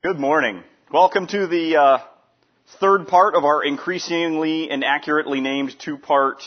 Good 0.00 0.20
morning. 0.20 0.62
Welcome 0.92 1.26
to 1.26 1.48
the 1.48 1.76
uh, 1.76 1.98
third 2.78 3.08
part 3.08 3.34
of 3.34 3.44
our 3.44 3.64
increasingly 3.64 4.70
and 4.70 4.84
accurately 4.84 5.40
named 5.40 5.76
two-part 5.76 6.40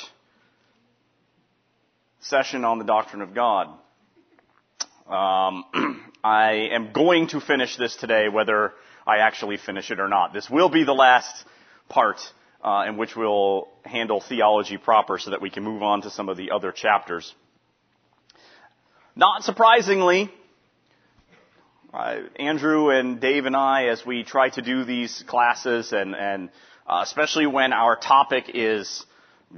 session 2.22 2.64
on 2.64 2.80
the 2.80 2.86
doctrine 2.86 3.22
of 3.22 3.36
God. 3.36 3.68
Um, 5.06 5.66
I 6.24 6.70
am 6.72 6.94
going 6.94 7.28
to 7.28 7.42
finish 7.42 7.76
this 7.76 7.94
today, 7.98 8.30
whether 8.30 8.72
I 9.06 9.18
actually 9.18 9.58
finish 9.58 9.92
it 9.92 10.00
or 10.00 10.08
not. 10.08 10.32
This 10.32 10.50
will 10.50 10.70
be 10.70 10.86
the 10.86 10.94
last 10.94 11.44
part 11.90 12.22
uh, 12.64 12.86
in 12.88 12.96
which 12.96 13.18
we'll 13.18 13.68
handle 13.84 14.22
theology 14.22 14.78
proper, 14.78 15.18
so 15.20 15.32
that 15.32 15.42
we 15.42 15.50
can 15.50 15.66
move 15.66 15.84
on 15.84 16.04
to 16.04 16.10
some 16.10 16.30
of 16.30 16.38
the 16.38 16.52
other 16.52 16.72
chapters. 16.72 17.36
Not 19.14 19.44
surprisingly, 19.44 20.32
uh, 21.94 22.20
Andrew 22.38 22.90
and 22.90 23.20
Dave 23.20 23.46
and 23.46 23.56
I, 23.56 23.88
as 23.88 24.06
we 24.06 24.24
try 24.24 24.50
to 24.50 24.62
do 24.62 24.86
these 24.86 25.24
classes, 25.28 25.92
and, 25.92 26.16
and 26.16 26.50
uh, 26.88 27.02
especially 27.04 27.48
when 27.48 27.74
our 27.74 27.98
topic 27.98 28.52
is 28.54 29.06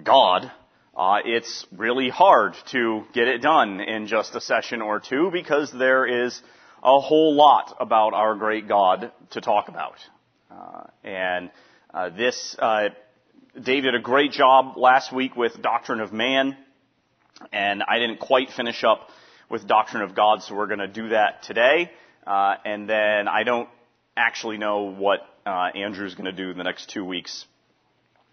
God, 0.03 0.51
uh, 0.97 1.17
it's 1.23 1.65
really 1.71 2.09
hard 2.09 2.55
to 2.71 3.03
get 3.13 3.27
it 3.27 3.41
done 3.41 3.79
in 3.79 4.07
just 4.07 4.33
a 4.35 4.41
session 4.41 4.81
or 4.81 4.99
two 4.99 5.29
because 5.31 5.71
there 5.71 6.05
is 6.05 6.41
a 6.81 6.99
whole 6.99 7.35
lot 7.35 7.77
about 7.79 8.13
our 8.13 8.35
great 8.35 8.67
God 8.67 9.11
to 9.31 9.41
talk 9.41 9.67
about. 9.67 9.95
Uh, 10.49 10.83
and 11.03 11.51
uh, 11.93 12.09
this, 12.09 12.55
uh, 12.57 12.89
Dave 13.61 13.83
did 13.83 13.93
a 13.93 14.01
great 14.01 14.31
job 14.31 14.75
last 14.75 15.13
week 15.13 15.35
with 15.35 15.61
Doctrine 15.61 15.99
of 15.99 16.11
Man, 16.11 16.57
and 17.51 17.83
I 17.87 17.99
didn't 17.99 18.19
quite 18.19 18.49
finish 18.49 18.83
up 18.83 19.09
with 19.49 19.67
Doctrine 19.67 20.01
of 20.01 20.15
God, 20.15 20.41
so 20.41 20.55
we're 20.55 20.67
going 20.67 20.79
to 20.79 20.87
do 20.87 21.09
that 21.09 21.43
today. 21.43 21.91
Uh, 22.25 22.55
and 22.65 22.89
then 22.89 23.27
I 23.27 23.43
don't 23.43 23.69
actually 24.15 24.57
know 24.57 24.91
what 24.91 25.21
uh, 25.45 25.69
Andrew's 25.75 26.15
going 26.15 26.25
to 26.25 26.31
do 26.31 26.51
in 26.51 26.57
the 26.57 26.63
next 26.63 26.89
two 26.89 27.03
weeks. 27.03 27.45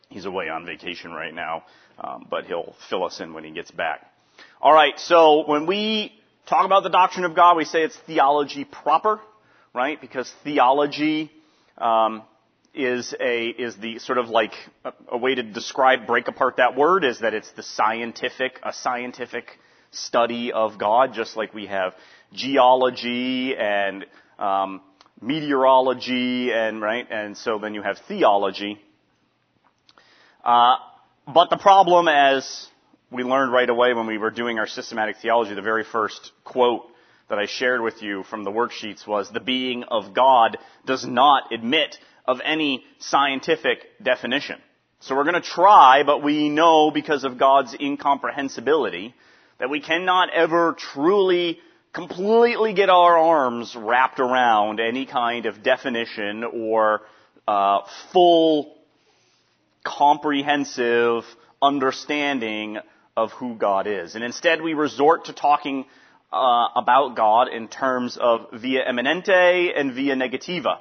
He's 0.08 0.27
away 0.27 0.48
on 0.48 0.66
vacation 0.66 1.12
right 1.12 1.34
now, 1.34 1.64
um, 1.98 2.27
but 2.28 2.44
he'll 2.47 2.74
fill 2.88 3.05
us 3.05 3.20
in 3.20 3.32
when 3.32 3.44
he 3.44 3.50
gets 3.52 3.70
back. 3.70 4.06
All 4.60 4.72
right. 4.72 4.98
So 4.98 5.48
when 5.48 5.66
we 5.66 6.12
talk 6.47 6.66
about 6.66 6.82
the 6.82 6.91
doctrine 6.91 7.24
of 7.24 7.34
God, 7.34 7.56
we 7.56 7.64
say 7.64 7.82
it's 7.82 7.97
theology 8.06 8.64
proper, 8.64 9.20
right? 9.74 10.00
Because 10.00 10.32
theology 10.44 11.30
um, 11.78 12.22
is 12.75 13.14
a 13.19 13.47
is 13.47 13.77
the 13.77 13.98
sort 13.98 14.19
of 14.19 14.28
like 14.28 14.52
a, 14.84 14.92
a 15.08 15.19
way 15.19 15.34
to 15.34 15.42
describe 15.42 16.06
break 16.06 16.28
apart 16.28 16.56
that 16.56 16.77
word 16.77 17.04
is 17.04 17.20
that 17.20 17.34
it's 17.34 17.50
the 17.52 17.62
scientific 17.62 18.60
a 18.62 18.72
scientific 18.72 19.58
study 19.91 20.52
of 20.52 20.78
God, 20.78 21.14
just 21.14 21.36
like 21.36 21.55
we 21.55 21.66
have 21.66 21.94
geology 22.33 23.56
and 23.56 24.06
um, 24.38 24.80
meteorology 25.20 26.52
and 26.52 26.80
right, 26.80 27.06
and 27.10 27.36
so 27.36 27.58
then 27.58 27.74
you 27.74 27.82
have 27.82 27.98
theology. 28.08 28.78
Uh, 30.44 30.77
but 31.32 31.50
the 31.50 31.56
problem, 31.56 32.08
as 32.08 32.69
we 33.10 33.22
learned 33.22 33.52
right 33.52 33.69
away 33.69 33.92
when 33.92 34.06
we 34.06 34.19
were 34.19 34.30
doing 34.30 34.58
our 34.58 34.66
systematic 34.66 35.16
theology, 35.20 35.55
the 35.55 35.62
very 35.62 35.84
first 35.84 36.32
quote 36.44 36.86
that 37.28 37.38
I 37.38 37.47
shared 37.47 37.80
with 37.80 38.02
you 38.02 38.25
from 38.25 38.44
the 38.44 38.50
worksheets 38.50 39.06
was, 39.06 39.30
the 39.30 39.41
being 39.41 39.84
of 39.84 40.14
God 40.14 40.58
does 40.86 41.06
not 41.06 41.52
admit 41.52 41.97
of 42.27 42.41
any 42.44 42.84
scientific 42.98 43.78
definition. 44.02 44.58
So 45.00 45.14
we're 45.14 45.25
going 45.25 45.34
to 45.34 45.41
try, 45.41 46.02
but 46.04 46.22
we 46.22 46.48
know 46.48 46.91
because 46.91 47.25
of 47.25 47.38
God's 47.38 47.75
incomprehensibility 47.78 49.14
that 49.61 49.70
we 49.70 49.80
cannot 49.80 50.30
ever 50.34 50.75
truly 50.77 51.61
completely 51.92 52.72
get 52.72 52.89
our 52.89 53.19
arms 53.19 53.77
wrapped 53.77 54.19
around 54.19 54.80
any 54.80 55.05
kind 55.06 55.47
of 55.47 55.62
definition 55.62 56.44
or 56.44 57.03
uh, 57.47 57.81
full 58.12 58.77
comprehensive 59.84 61.25
understanding 61.61 62.78
of 63.16 63.33
who 63.33 63.55
God 63.55 63.87
is. 63.87 64.15
And 64.15 64.25
instead 64.25 64.62
we 64.62 64.72
resort 64.72 65.26
to 65.26 65.34
talking 65.34 65.84
uh, 66.32 66.69
about 66.75 67.16
God 67.16 67.48
in 67.48 67.69
terms 67.69 68.16
of 68.19 68.47
via 68.53 68.84
eminente 68.91 69.78
and 69.78 69.92
via 69.92 70.15
negativa. 70.15 70.78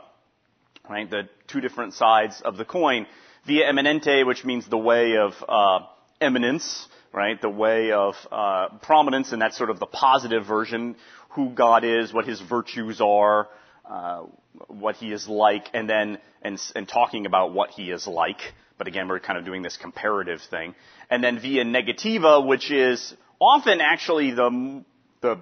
Right? 0.89 1.09
The 1.09 1.27
two 1.47 1.59
different 1.59 1.95
sides 1.95 2.41
of 2.41 2.55
the 2.55 2.65
coin. 2.65 3.07
Via 3.45 3.65
eminente, 3.71 4.25
which 4.25 4.45
means 4.45 4.67
the 4.67 4.77
way 4.77 5.17
of 5.17 5.33
uh, 5.47 5.79
eminence, 6.21 6.87
right? 7.13 7.41
The 7.41 7.49
way 7.49 7.91
of 7.91 8.15
uh, 8.31 8.69
prominence, 8.81 9.31
and 9.31 9.41
that's 9.41 9.57
sort 9.57 9.69
of 9.69 9.79
the 9.79 9.85
positive 9.85 10.45
version, 10.45 10.95
who 11.29 11.49
God 11.49 11.83
is, 11.83 12.13
what 12.13 12.25
His 12.25 12.39
virtues 12.41 13.01
are, 13.01 13.47
uh, 13.85 14.23
what 14.67 14.95
He 14.95 15.11
is 15.11 15.27
like, 15.27 15.67
and 15.73 15.89
then 15.89 16.19
and, 16.41 16.59
and 16.75 16.87
talking 16.87 17.25
about 17.25 17.53
what 17.53 17.71
He 17.71 17.91
is 17.91 18.07
like. 18.07 18.41
But 18.77 18.87
again, 18.87 19.07
we're 19.07 19.19
kind 19.19 19.37
of 19.37 19.45
doing 19.45 19.61
this 19.61 19.77
comparative 19.77 20.41
thing, 20.49 20.75
and 21.09 21.23
then 21.23 21.39
via 21.39 21.65
negativa, 21.65 22.45
which 22.45 22.71
is 22.71 23.13
often 23.39 23.81
actually 23.81 24.31
the 24.31 24.83
the 25.21 25.37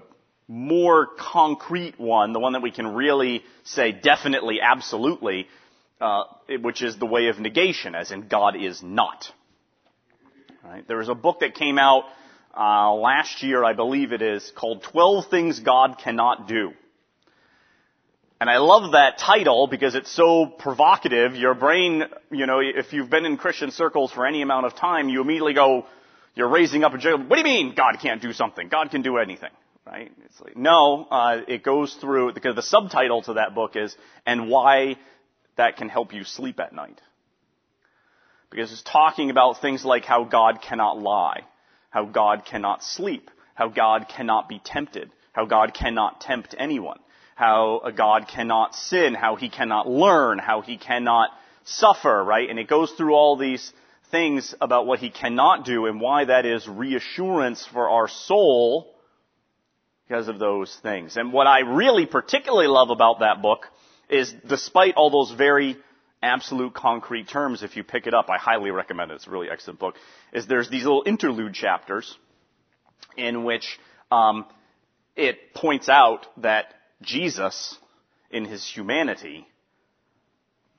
more 0.47 1.07
concrete 1.19 1.99
one, 1.99 2.31
the 2.33 2.39
one 2.39 2.53
that 2.53 2.61
we 2.61 2.71
can 2.71 2.87
really 2.87 3.43
say 3.63 3.91
definitely, 3.91 4.59
absolutely, 4.61 5.47
uh, 5.99 6.23
which 6.61 6.81
is 6.81 6.97
the 6.97 7.05
way 7.05 7.27
of 7.27 7.39
negation, 7.39 7.95
as 7.95 8.11
in 8.11 8.27
God 8.27 8.55
is 8.55 8.81
not. 8.81 9.31
Right? 10.67 10.85
There 10.85 10.97
was 10.97 11.07
a 11.07 11.15
book 11.15 11.39
that 11.39 11.55
came 11.55 11.79
out 11.79 12.03
uh, 12.55 12.93
last 12.93 13.41
year, 13.41 13.63
I 13.63 13.73
believe 13.73 14.11
it 14.11 14.21
is, 14.21 14.51
called 14.55 14.83
12 14.83 15.29
Things 15.29 15.59
God 15.59 15.97
Cannot 16.03 16.47
Do. 16.47 16.71
And 18.41 18.49
I 18.49 18.57
love 18.57 18.91
that 18.91 19.17
title 19.17 19.67
because 19.67 19.95
it's 19.95 20.11
so 20.11 20.45
provocative. 20.45 21.35
Your 21.35 21.53
brain, 21.53 22.03
you 22.31 22.45
know, 22.45 22.59
if 22.59 22.91
you've 22.91 23.09
been 23.09 23.25
in 23.25 23.37
Christian 23.37 23.71
circles 23.71 24.11
for 24.11 24.27
any 24.27 24.41
amount 24.41 24.65
of 24.65 24.75
time, 24.75 25.07
you 25.07 25.21
immediately 25.21 25.53
go, 25.53 25.85
you're 26.35 26.49
raising 26.49 26.83
up 26.83 26.93
a 26.93 26.97
joke. 26.97 27.21
What 27.27 27.37
do 27.37 27.37
you 27.37 27.43
mean 27.45 27.73
God 27.73 27.97
can't 28.01 28.21
do 28.21 28.33
something? 28.33 28.67
God 28.67 28.91
can 28.91 29.01
do 29.01 29.17
anything, 29.17 29.49
right? 29.85 30.11
It's 30.25 30.39
like, 30.41 30.57
no, 30.57 31.07
uh, 31.09 31.41
it 31.47 31.63
goes 31.63 31.95
through, 31.95 32.33
because 32.33 32.55
the 32.55 32.61
subtitle 32.61 33.21
to 33.23 33.33
that 33.35 33.55
book 33.55 33.75
is, 33.75 33.95
and 34.25 34.49
why 34.49 34.97
that 35.55 35.77
can 35.77 35.87
help 35.87 36.13
you 36.13 36.25
sleep 36.25 36.59
at 36.59 36.73
night. 36.73 37.01
Because 38.49 38.71
it's 38.71 38.83
talking 38.83 39.29
about 39.29 39.61
things 39.61 39.83
like 39.83 40.05
how 40.05 40.23
God 40.23 40.61
cannot 40.61 40.99
lie, 40.99 41.41
how 41.89 42.05
God 42.05 42.45
cannot 42.45 42.83
sleep, 42.83 43.29
how 43.53 43.67
God 43.69 44.07
cannot 44.07 44.47
be 44.47 44.61
tempted, 44.63 45.11
how 45.33 45.45
God 45.45 45.73
cannot 45.73 46.21
tempt 46.21 46.55
anyone, 46.57 46.99
how 47.35 47.81
a 47.83 47.91
God 47.91 48.27
cannot 48.27 48.73
sin, 48.73 49.13
how 49.13 49.35
he 49.35 49.49
cannot 49.49 49.87
learn, 49.87 50.39
how 50.39 50.61
he 50.61 50.77
cannot 50.77 51.29
suffer, 51.65 52.23
right? 52.23 52.49
And 52.49 52.57
it 52.57 52.69
goes 52.69 52.91
through 52.91 53.13
all 53.13 53.35
these 53.35 53.73
things 54.11 54.55
about 54.61 54.87
what 54.87 54.99
he 54.99 55.09
cannot 55.09 55.65
do 55.65 55.85
and 55.85 55.99
why 55.99 56.25
that 56.25 56.45
is 56.45 56.67
reassurance 56.67 57.67
for 57.71 57.89
our 57.89 58.07
soul 58.07 58.95
because 60.07 60.29
of 60.29 60.39
those 60.39 60.73
things. 60.81 61.17
And 61.17 61.33
what 61.33 61.47
I 61.47 61.59
really 61.59 62.05
particularly 62.05 62.67
love 62.67 62.89
about 62.89 63.19
that 63.19 63.41
book 63.41 63.65
is 64.09 64.33
despite 64.47 64.95
all 64.95 65.09
those 65.09 65.35
very 65.37 65.77
absolute 66.21 66.73
concrete 66.73 67.27
terms 67.27 67.63
if 67.63 67.75
you 67.75 67.83
pick 67.83 68.07
it 68.07 68.13
up. 68.13 68.29
I 68.29 68.37
highly 68.37 68.71
recommend 68.71 69.11
it. 69.11 69.15
It's 69.15 69.27
a 69.27 69.31
really 69.31 69.49
excellent 69.49 69.79
book. 69.79 69.95
Is 70.33 70.47
there's 70.47 70.69
these 70.69 70.83
little 70.83 71.03
interlude 71.05 71.53
chapters 71.53 72.17
in 73.15 73.43
which 73.43 73.79
um, 74.11 74.45
it 75.15 75.53
points 75.53 75.89
out 75.89 76.25
that 76.41 76.73
Jesus, 77.01 77.77
in 78.31 78.45
his 78.45 78.65
humanity, 78.67 79.47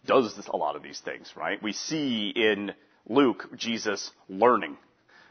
does 0.07 0.39
a 0.53 0.57
lot 0.57 0.77
of 0.77 0.83
these 0.83 1.01
things. 1.01 1.33
Right? 1.37 1.63
We 1.63 1.73
see 1.73 2.33
in 2.35 2.73
Luke 3.09 3.49
Jesus 3.57 4.11
learning. 4.29 4.77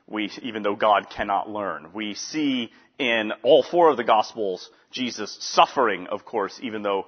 We, 0.10 0.32
even 0.42 0.64
though 0.64 0.76
God 0.76 1.10
cannot 1.10 1.50
learn. 1.50 1.90
We 1.94 2.14
see 2.14 2.72
in 2.98 3.34
all 3.44 3.62
four 3.62 3.90
of 3.90 3.98
the 3.98 4.06
Gospels 4.06 4.70
Jesus 4.90 5.38
suffering, 5.42 6.08
of 6.08 6.24
course, 6.24 6.58
even 6.64 6.82
though 6.82 7.08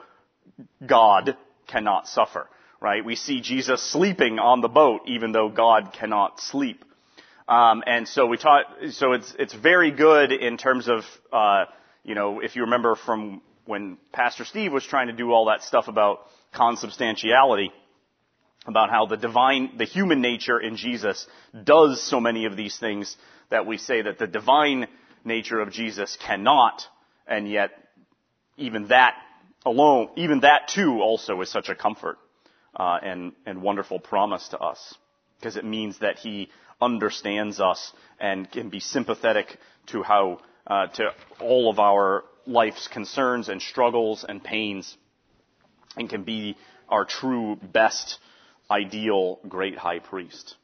God 0.85 1.37
cannot 1.67 2.07
suffer 2.07 2.47
right? 2.81 3.03
We 3.03 3.15
see 3.15 3.41
Jesus 3.41 3.81
sleeping 3.81 4.39
on 4.39 4.61
the 4.61 4.67
boat, 4.67 5.01
even 5.07 5.31
though 5.31 5.49
God 5.49 5.93
cannot 5.93 6.39
sleep. 6.39 6.83
Um, 7.47 7.83
and 7.85 8.07
so 8.07 8.25
we 8.27 8.37
taught, 8.37 8.65
so 8.91 9.13
it's 9.13 9.33
it's 9.39 9.53
very 9.53 9.91
good 9.91 10.31
in 10.31 10.57
terms 10.57 10.87
of, 10.87 11.01
uh, 11.33 11.65
you 12.03 12.15
know, 12.15 12.39
if 12.41 12.55
you 12.55 12.63
remember 12.63 12.95
from 12.95 13.41
when 13.65 13.97
Pastor 14.11 14.45
Steve 14.45 14.71
was 14.71 14.85
trying 14.85 15.07
to 15.07 15.13
do 15.13 15.31
all 15.31 15.45
that 15.45 15.63
stuff 15.63 15.87
about 15.87 16.19
consubstantiality, 16.53 17.71
about 18.65 18.89
how 18.89 19.07
the 19.07 19.17
divine, 19.17 19.77
the 19.77 19.85
human 19.85 20.21
nature 20.21 20.59
in 20.59 20.75
Jesus 20.75 21.27
does 21.63 22.01
so 22.01 22.19
many 22.19 22.45
of 22.45 22.55
these 22.55 22.77
things 22.77 23.15
that 23.49 23.65
we 23.65 23.77
say 23.77 24.03
that 24.03 24.19
the 24.19 24.27
divine 24.27 24.87
nature 25.25 25.59
of 25.59 25.71
Jesus 25.71 26.17
cannot, 26.25 26.83
and 27.27 27.49
yet 27.49 27.71
even 28.57 28.89
that 28.89 29.15
alone, 29.65 30.09
even 30.15 30.41
that 30.41 30.67
too 30.67 31.01
also 31.01 31.41
is 31.41 31.51
such 31.51 31.69
a 31.69 31.75
comfort 31.75 32.17
uh, 32.75 32.99
and, 33.01 33.33
and 33.45 33.61
wonderful 33.61 33.99
promise 33.99 34.47
to 34.49 34.59
us 34.59 34.95
because 35.39 35.55
it 35.55 35.65
means 35.65 35.99
that 35.99 36.17
he 36.19 36.49
understands 36.81 37.59
us 37.59 37.93
and 38.19 38.49
can 38.51 38.69
be 38.69 38.79
sympathetic 38.79 39.57
to 39.87 40.03
how 40.03 40.39
uh, 40.67 40.87
to 40.87 41.09
all 41.41 41.69
of 41.69 41.79
our 41.79 42.23
life's 42.45 42.87
concerns 42.87 43.49
and 43.49 43.61
struggles 43.61 44.25
and 44.27 44.43
pains 44.43 44.95
and 45.97 46.09
can 46.09 46.23
be 46.23 46.55
our 46.87 47.05
true, 47.05 47.55
best, 47.55 48.19
ideal, 48.69 49.39
great 49.47 49.77
high 49.77 49.99
priest. 49.99 50.55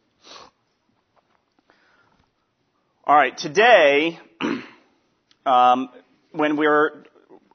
All 3.03 3.15
right, 3.15 3.37
today, 3.37 4.19
um, 5.45 5.89
when 6.31 6.57
we're 6.57 7.03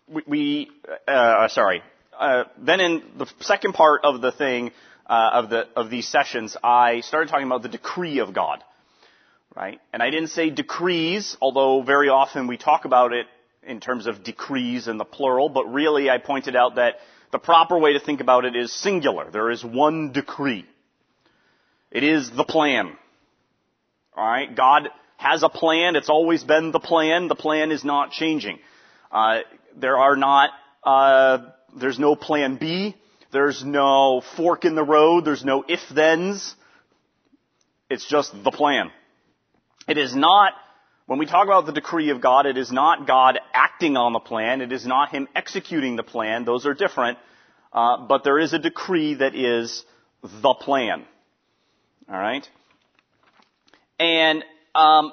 we, 0.09 0.23
we 0.27 0.71
uh, 1.09 1.49
sorry, 1.49 1.83
uh, 2.21 2.45
then 2.59 2.81
in 2.81 3.03
the 3.19 3.27
second 3.41 3.73
part 3.73 4.03
of 4.05 4.21
the 4.21 4.31
thing 4.31 4.71
uh, 5.07 5.31
of 5.33 5.51
the 5.51 5.67
of 5.75 5.91
these 5.91 6.07
sessions, 6.07 6.57
I 6.63 7.01
started 7.01 7.31
talking 7.31 7.47
about 7.47 7.63
the 7.63 7.69
decree 7.69 8.19
of 8.21 8.33
God, 8.33 8.63
right? 9.57 9.81
And 9.93 10.03
I 10.03 10.11
didn't 10.11 10.29
say 10.29 10.51
decrees, 10.51 11.37
although 11.41 11.83
very 11.83 12.09
often 12.09 12.47
we 12.47 12.57
talk 12.57 12.85
about 12.85 13.13
it 13.13 13.27
in 13.63 13.81
terms 13.81 14.07
of 14.07 14.23
decrees 14.23 14.89
in 14.89 14.99
the 14.99 15.05
plural, 15.05 15.49
but 15.49 15.65
really 15.67 16.09
I 16.09 16.19
pointed 16.19 16.57
out 16.57 16.77
that 16.77 16.97
the 17.33 17.39
proper 17.39 17.79
way 17.79 17.93
to 17.95 18.01
think 18.01 18.21
about 18.21 18.45
it 18.45 18.57
is 18.57 18.73
singular. 18.73 19.31
There 19.31 19.51
is 19.51 19.65
one 19.65 20.13
decree. 20.13 20.65
It 21.91 22.03
is 22.05 22.31
the 22.31 22.45
plan. 22.45 22.97
Alright? 24.17 24.57
God 24.57 24.89
has 25.17 25.43
a 25.43 25.49
plan. 25.49 25.97
It's 25.97 26.09
always 26.09 26.43
been 26.43 26.73
the 26.73 26.81
plan. 26.81 27.29
The 27.29 27.35
plan 27.35 27.71
is 27.71 27.85
not 27.85 28.11
changing. 28.11 28.59
Uh, 29.13 29.41
there 29.77 29.97
are 29.99 30.17
not, 30.17 30.51
uh, 30.83 31.39
there's 31.77 31.99
no 31.99 32.17
plan 32.17 32.57
B. 32.57 32.97
There's 33.33 33.65
no 33.65 34.23
fork 34.37 34.65
in 34.65 34.75
the 34.75 34.85
road. 34.85 35.25
There's 35.25 35.45
no 35.45 35.65
if-thens. 35.67 36.55
It's 37.89 38.07
just 38.07 38.33
the 38.45 38.51
plan. 38.51 38.91
It 39.89 39.99
is 39.99 40.15
not, 40.15 40.53
when 41.07 41.19
we 41.19 41.27
talk 41.27 41.45
about 41.45 41.67
the 41.67 41.73
decree 41.73 42.11
of 42.11 42.21
God, 42.21 42.47
it 42.47 42.57
is 42.57 42.71
not 42.71 43.07
God 43.07 43.39
acting 43.53 43.97
on 43.97 44.13
the 44.13 44.21
plan. 44.21 44.61
It 44.61 44.73
is 44.73 44.87
not 44.87 45.11
Him 45.11 45.29
executing 45.35 45.97
the 45.97 46.03
plan. 46.03 46.45
Those 46.45 46.67
are 46.67 46.75
different. 46.75 47.19
Uh, 47.73 48.07
but 48.07 48.25
there 48.25 48.39
is 48.39 48.53
a 48.53 48.59
decree 48.59 49.15
that 49.15 49.35
is 49.35 49.85
the 50.23 50.55
plan. 50.55 51.05
Alright? 52.09 52.49
And 53.99 54.45
um, 54.75 55.13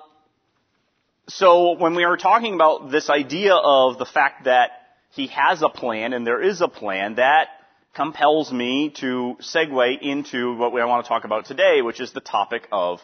so 1.28 1.78
when 1.78 1.96
we 1.96 2.04
are 2.04 2.18
talking 2.18 2.56
about 2.56 2.90
this 2.90 3.10
idea 3.10 3.54
of 3.54 3.98
the 3.98 4.06
fact 4.06 4.46
that 4.46 4.72
he 5.18 5.28
has 5.28 5.62
a 5.62 5.70
plan 5.70 6.14
and 6.14 6.26
there 6.26 6.42
is 6.42 6.62
a 6.62 6.68
plan, 6.68 7.16
that 7.16 7.50
compels 7.94 8.52
me 8.52 8.92
to 9.02 9.36
segue 9.42 10.02
into 10.02 10.56
what 10.56 10.80
I 10.80 10.86
want 10.86 11.04
to 11.04 11.10
talk 11.10 11.26
about 11.26 11.46
today, 11.46 11.82
which 11.82 12.00
is 12.00 12.14
the 12.14 12.22
topic 12.22 12.68
of 12.72 13.00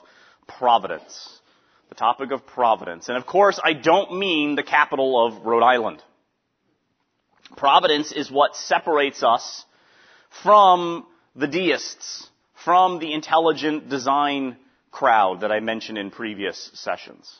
providence. 0.47 1.39
The 1.89 1.95
topic 1.95 2.31
of 2.31 2.45
providence. 2.45 3.09
And 3.09 3.17
of 3.17 3.25
course, 3.25 3.59
I 3.61 3.73
don't 3.73 4.17
mean 4.19 4.55
the 4.55 4.63
capital 4.63 5.27
of 5.27 5.45
Rhode 5.45 5.63
Island. 5.63 6.01
Providence 7.57 8.11
is 8.11 8.31
what 8.31 8.55
separates 8.55 9.23
us 9.23 9.65
from 10.43 11.05
the 11.35 11.47
deists, 11.47 12.29
from 12.63 12.99
the 12.99 13.13
intelligent 13.13 13.89
design 13.89 14.57
crowd 14.91 15.41
that 15.41 15.51
I 15.51 15.59
mentioned 15.59 15.97
in 15.97 16.11
previous 16.11 16.71
sessions. 16.73 17.31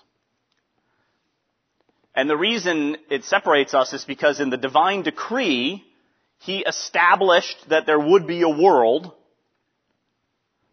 And 2.16 2.30
the 2.30 2.38
reason 2.38 2.98
it 3.10 3.24
separates 3.24 3.74
us 3.74 3.94
is 3.94 4.06
because 4.06 4.40
in 4.40 4.50
the 4.50 4.58
divine 4.58 5.02
decree, 5.02 5.84
he 6.40 6.60
established 6.60 7.70
that 7.70 7.86
there 7.86 8.00
would 8.00 8.28
be 8.28 8.42
a 8.44 8.50
world, 8.50 9.12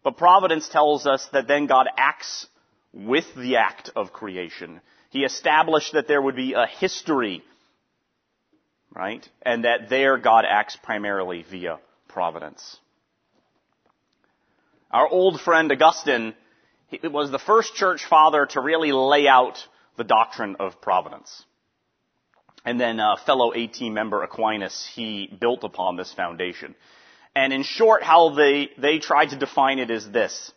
but 0.03 0.17
providence 0.17 0.69
tells 0.69 1.07
us 1.07 1.27
that 1.33 1.47
then 1.47 1.65
God 1.65 1.87
acts 1.97 2.47
with 2.93 3.25
the 3.35 3.57
act 3.57 3.89
of 3.95 4.13
creation. 4.13 4.81
He 5.09 5.23
established 5.23 5.93
that 5.93 6.07
there 6.07 6.21
would 6.21 6.35
be 6.35 6.53
a 6.53 6.67
history, 6.67 7.43
right? 8.93 9.27
And 9.41 9.65
that 9.65 9.89
there 9.89 10.17
God 10.17 10.45
acts 10.47 10.77
primarily 10.83 11.45
via 11.49 11.79
providence. 12.07 12.77
Our 14.91 15.07
old 15.07 15.39
friend 15.39 15.71
Augustine 15.71 16.35
he 16.91 17.07
was 17.07 17.31
the 17.31 17.39
first 17.39 17.73
church 17.73 18.05
father 18.05 18.45
to 18.47 18.59
really 18.59 18.91
lay 18.91 19.27
out 19.27 19.65
the 20.01 20.07
doctrine 20.07 20.55
of 20.59 20.81
providence. 20.81 21.45
And 22.65 22.81
then 22.81 22.99
uh, 22.99 23.17
fellow 23.23 23.53
AT 23.53 23.79
member 23.81 24.23
Aquinas, 24.23 24.89
he 24.95 25.29
built 25.39 25.63
upon 25.63 25.95
this 25.95 26.11
foundation. 26.11 26.73
And 27.35 27.53
in 27.53 27.61
short, 27.61 28.01
how 28.01 28.33
they, 28.33 28.71
they 28.79 28.97
tried 28.97 29.27
to 29.27 29.35
define 29.35 29.77
it 29.77 29.91
is 29.91 30.09
this. 30.09 30.51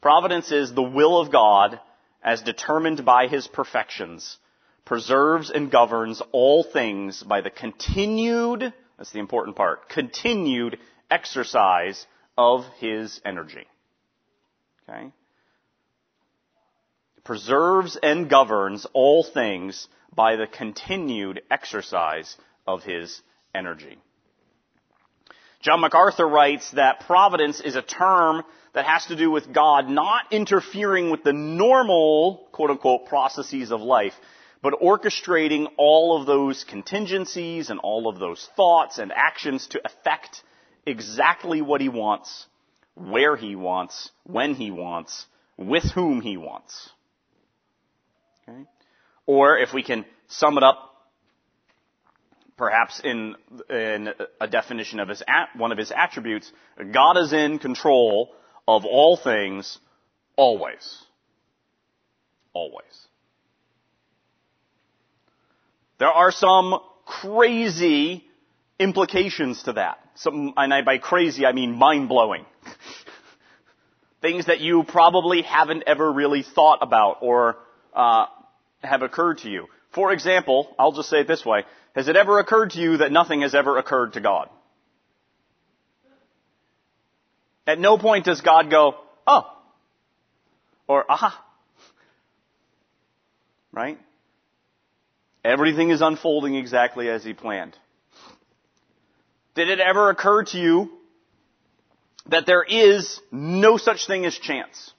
Providence 0.00 0.50
is 0.50 0.72
the 0.72 0.82
will 0.82 1.20
of 1.20 1.30
God 1.30 1.78
as 2.24 2.40
determined 2.40 3.04
by 3.04 3.26
his 3.26 3.46
perfections, 3.46 4.38
preserves 4.86 5.50
and 5.50 5.70
governs 5.70 6.22
all 6.32 6.62
things 6.64 7.22
by 7.22 7.42
the 7.42 7.50
continued, 7.50 8.72
that's 8.96 9.12
the 9.12 9.18
important 9.18 9.56
part, 9.56 9.90
continued 9.90 10.78
exercise 11.10 12.06
of 12.38 12.64
his 12.78 13.20
energy. 13.26 13.66
Okay? 14.88 15.12
Preserves 17.24 17.96
and 18.02 18.28
governs 18.28 18.86
all 18.92 19.24
things 19.24 19.88
by 20.14 20.36
the 20.36 20.46
continued 20.46 21.42
exercise 21.50 22.36
of 22.66 22.82
his 22.82 23.20
energy. 23.54 23.98
John 25.60 25.80
MacArthur 25.80 26.26
writes 26.26 26.70
that 26.70 27.00
providence 27.00 27.60
is 27.60 27.76
a 27.76 27.82
term 27.82 28.42
that 28.72 28.86
has 28.86 29.06
to 29.06 29.16
do 29.16 29.30
with 29.30 29.52
God 29.52 29.88
not 29.88 30.32
interfering 30.32 31.10
with 31.10 31.22
the 31.22 31.32
normal, 31.32 32.48
quote 32.52 32.70
unquote, 32.70 33.06
processes 33.06 33.70
of 33.70 33.80
life, 33.80 34.14
but 34.62 34.80
orchestrating 34.80 35.66
all 35.76 36.18
of 36.18 36.26
those 36.26 36.64
contingencies 36.64 37.70
and 37.70 37.80
all 37.80 38.08
of 38.08 38.18
those 38.18 38.48
thoughts 38.56 38.98
and 38.98 39.12
actions 39.14 39.66
to 39.68 39.80
effect 39.84 40.42
exactly 40.86 41.60
what 41.62 41.80
he 41.80 41.88
wants, 41.88 42.46
where 42.94 43.36
he 43.36 43.54
wants, 43.54 44.10
when 44.24 44.54
he 44.54 44.70
wants, 44.70 45.26
with 45.56 45.84
whom 45.94 46.20
he 46.20 46.36
wants. 46.36 46.90
Okay? 48.50 48.64
Or 49.26 49.58
if 49.58 49.72
we 49.72 49.82
can 49.82 50.04
sum 50.28 50.56
it 50.56 50.62
up 50.62 50.90
perhaps 52.60 53.00
in, 53.02 53.34
in 53.70 54.10
a 54.38 54.46
definition 54.46 55.00
of 55.00 55.08
his, 55.08 55.22
one 55.56 55.72
of 55.72 55.78
his 55.78 55.90
attributes, 55.90 56.52
God 56.92 57.16
is 57.16 57.32
in 57.32 57.58
control 57.58 58.34
of 58.68 58.84
all 58.84 59.16
things 59.16 59.78
always. 60.36 61.02
Always. 62.52 62.84
There 65.98 66.08
are 66.08 66.30
some 66.32 66.80
crazy 67.06 68.24
implications 68.78 69.62
to 69.62 69.72
that. 69.74 69.98
Some, 70.16 70.52
and 70.56 70.74
I, 70.74 70.82
by 70.82 70.98
crazy 70.98 71.46
I 71.46 71.52
mean 71.52 71.72
mind 71.72 72.10
blowing. 72.10 72.44
Things 74.20 74.46
that 74.46 74.60
you 74.60 74.84
probably 74.84 75.40
haven't 75.40 75.84
ever 75.86 76.12
really 76.12 76.42
thought 76.42 76.80
about 76.82 77.18
or 77.22 77.56
uh, 77.94 78.26
have 78.82 79.02
occurred 79.02 79.38
to 79.38 79.50
you. 79.50 79.66
For 79.92 80.12
example, 80.12 80.74
I'll 80.78 80.92
just 80.92 81.08
say 81.08 81.20
it 81.20 81.28
this 81.28 81.44
way. 81.44 81.64
Has 81.94 82.08
it 82.08 82.16
ever 82.16 82.38
occurred 82.38 82.70
to 82.70 82.80
you 82.80 82.98
that 82.98 83.12
nothing 83.12 83.42
has 83.42 83.54
ever 83.54 83.78
occurred 83.78 84.14
to 84.14 84.20
God? 84.20 84.48
At 87.66 87.78
no 87.78 87.98
point 87.98 88.24
does 88.24 88.40
God 88.40 88.70
go, 88.70 88.96
oh, 89.26 89.46
or 90.88 91.04
aha. 91.10 91.44
Right? 93.72 93.98
Everything 95.44 95.90
is 95.90 96.00
unfolding 96.00 96.54
exactly 96.54 97.08
as 97.08 97.24
He 97.24 97.32
planned. 97.32 97.76
Did 99.54 99.68
it 99.68 99.80
ever 99.80 100.10
occur 100.10 100.44
to 100.44 100.58
you 100.58 100.90
that 102.26 102.46
there 102.46 102.62
is 102.62 103.20
no 103.30 103.76
such 103.76 104.06
thing 104.06 104.24
as 104.24 104.36
chance? 104.36 104.92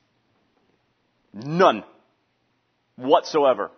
None 1.33 1.83
whatsoever. 3.01 3.71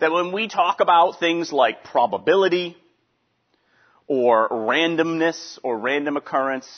That 0.00 0.12
when 0.12 0.32
we 0.32 0.48
talk 0.48 0.80
about 0.80 1.20
things 1.20 1.52
like 1.52 1.84
probability, 1.84 2.76
or 4.06 4.48
randomness, 4.48 5.58
or 5.62 5.78
random 5.78 6.16
occurrence, 6.16 6.68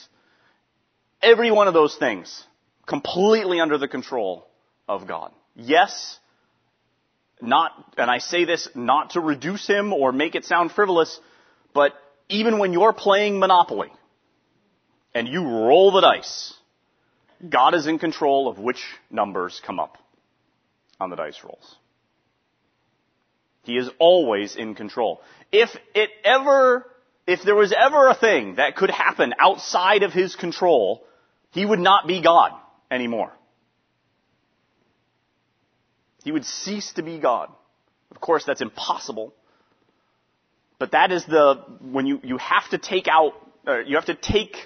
every 1.23 1.51
one 1.51 1.69
of 1.69 1.75
those 1.75 1.97
things 1.97 2.45
completely 2.87 3.61
under 3.61 3.79
the 3.79 3.89
control 3.89 4.47
of 4.89 5.09
God. 5.09 5.33
Yes, 5.57 6.19
not, 7.41 7.73
and 7.97 8.11
I 8.11 8.19
say 8.19 8.45
this 8.45 8.69
not 8.75 9.11
to 9.11 9.21
reduce 9.21 9.67
him 9.67 9.93
or 9.93 10.13
make 10.13 10.35
it 10.35 10.45
sound 10.45 10.73
frivolous, 10.73 11.19
but 11.73 11.93
even 12.29 12.59
when 12.59 12.73
you're 12.73 12.93
playing 12.93 13.39
Monopoly 13.39 13.93
and 15.15 15.27
you 15.27 15.43
roll 15.43 15.93
the 15.93 16.01
dice, 16.01 16.55
God 17.49 17.75
is 17.75 17.87
in 17.87 17.99
control 17.99 18.49
of 18.49 18.59
which 18.59 18.83
numbers 19.11 19.61
come 19.65 19.81
up 19.81 19.99
on 21.05 21.11
the 21.11 21.17
dice 21.17 21.39
rolls. 21.45 21.77
He 23.63 23.77
is 23.77 23.89
always 23.99 24.57
in 24.57 24.75
control. 24.75 25.21
If 25.53 25.71
it 25.95 26.11
ever, 26.25 26.85
if 27.27 27.43
there 27.45 27.55
was 27.55 27.73
ever 27.73 28.09
a 28.09 28.15
thing 28.15 28.57
that 28.57 28.77
could 28.77 28.91
happen 28.91 29.33
outside 29.39 30.03
of 30.03 30.13
his 30.13 30.35
control, 30.35 31.05
he 31.53 31.65
would 31.65 31.79
not 31.79 32.07
be 32.07 32.21
God 32.21 32.53
anymore. 32.91 33.33
He 36.25 36.33
would 36.33 36.45
cease 36.45 36.93
to 36.95 37.03
be 37.03 37.19
God. 37.19 37.49
Of 38.11 38.21
course, 38.21 38.45
that's 38.45 38.61
impossible. 38.61 39.35
But 40.79 40.93
that 40.93 41.13
is 41.13 41.25
the, 41.25 41.63
when 41.81 42.07
you, 42.07 42.21
you 42.23 42.39
have 42.39 42.69
to 42.71 42.79
take 42.79 43.07
out 43.09 43.35
uh, 43.67 43.79
you 43.79 43.97
have 43.97 44.07
to 44.07 44.15
take 44.15 44.57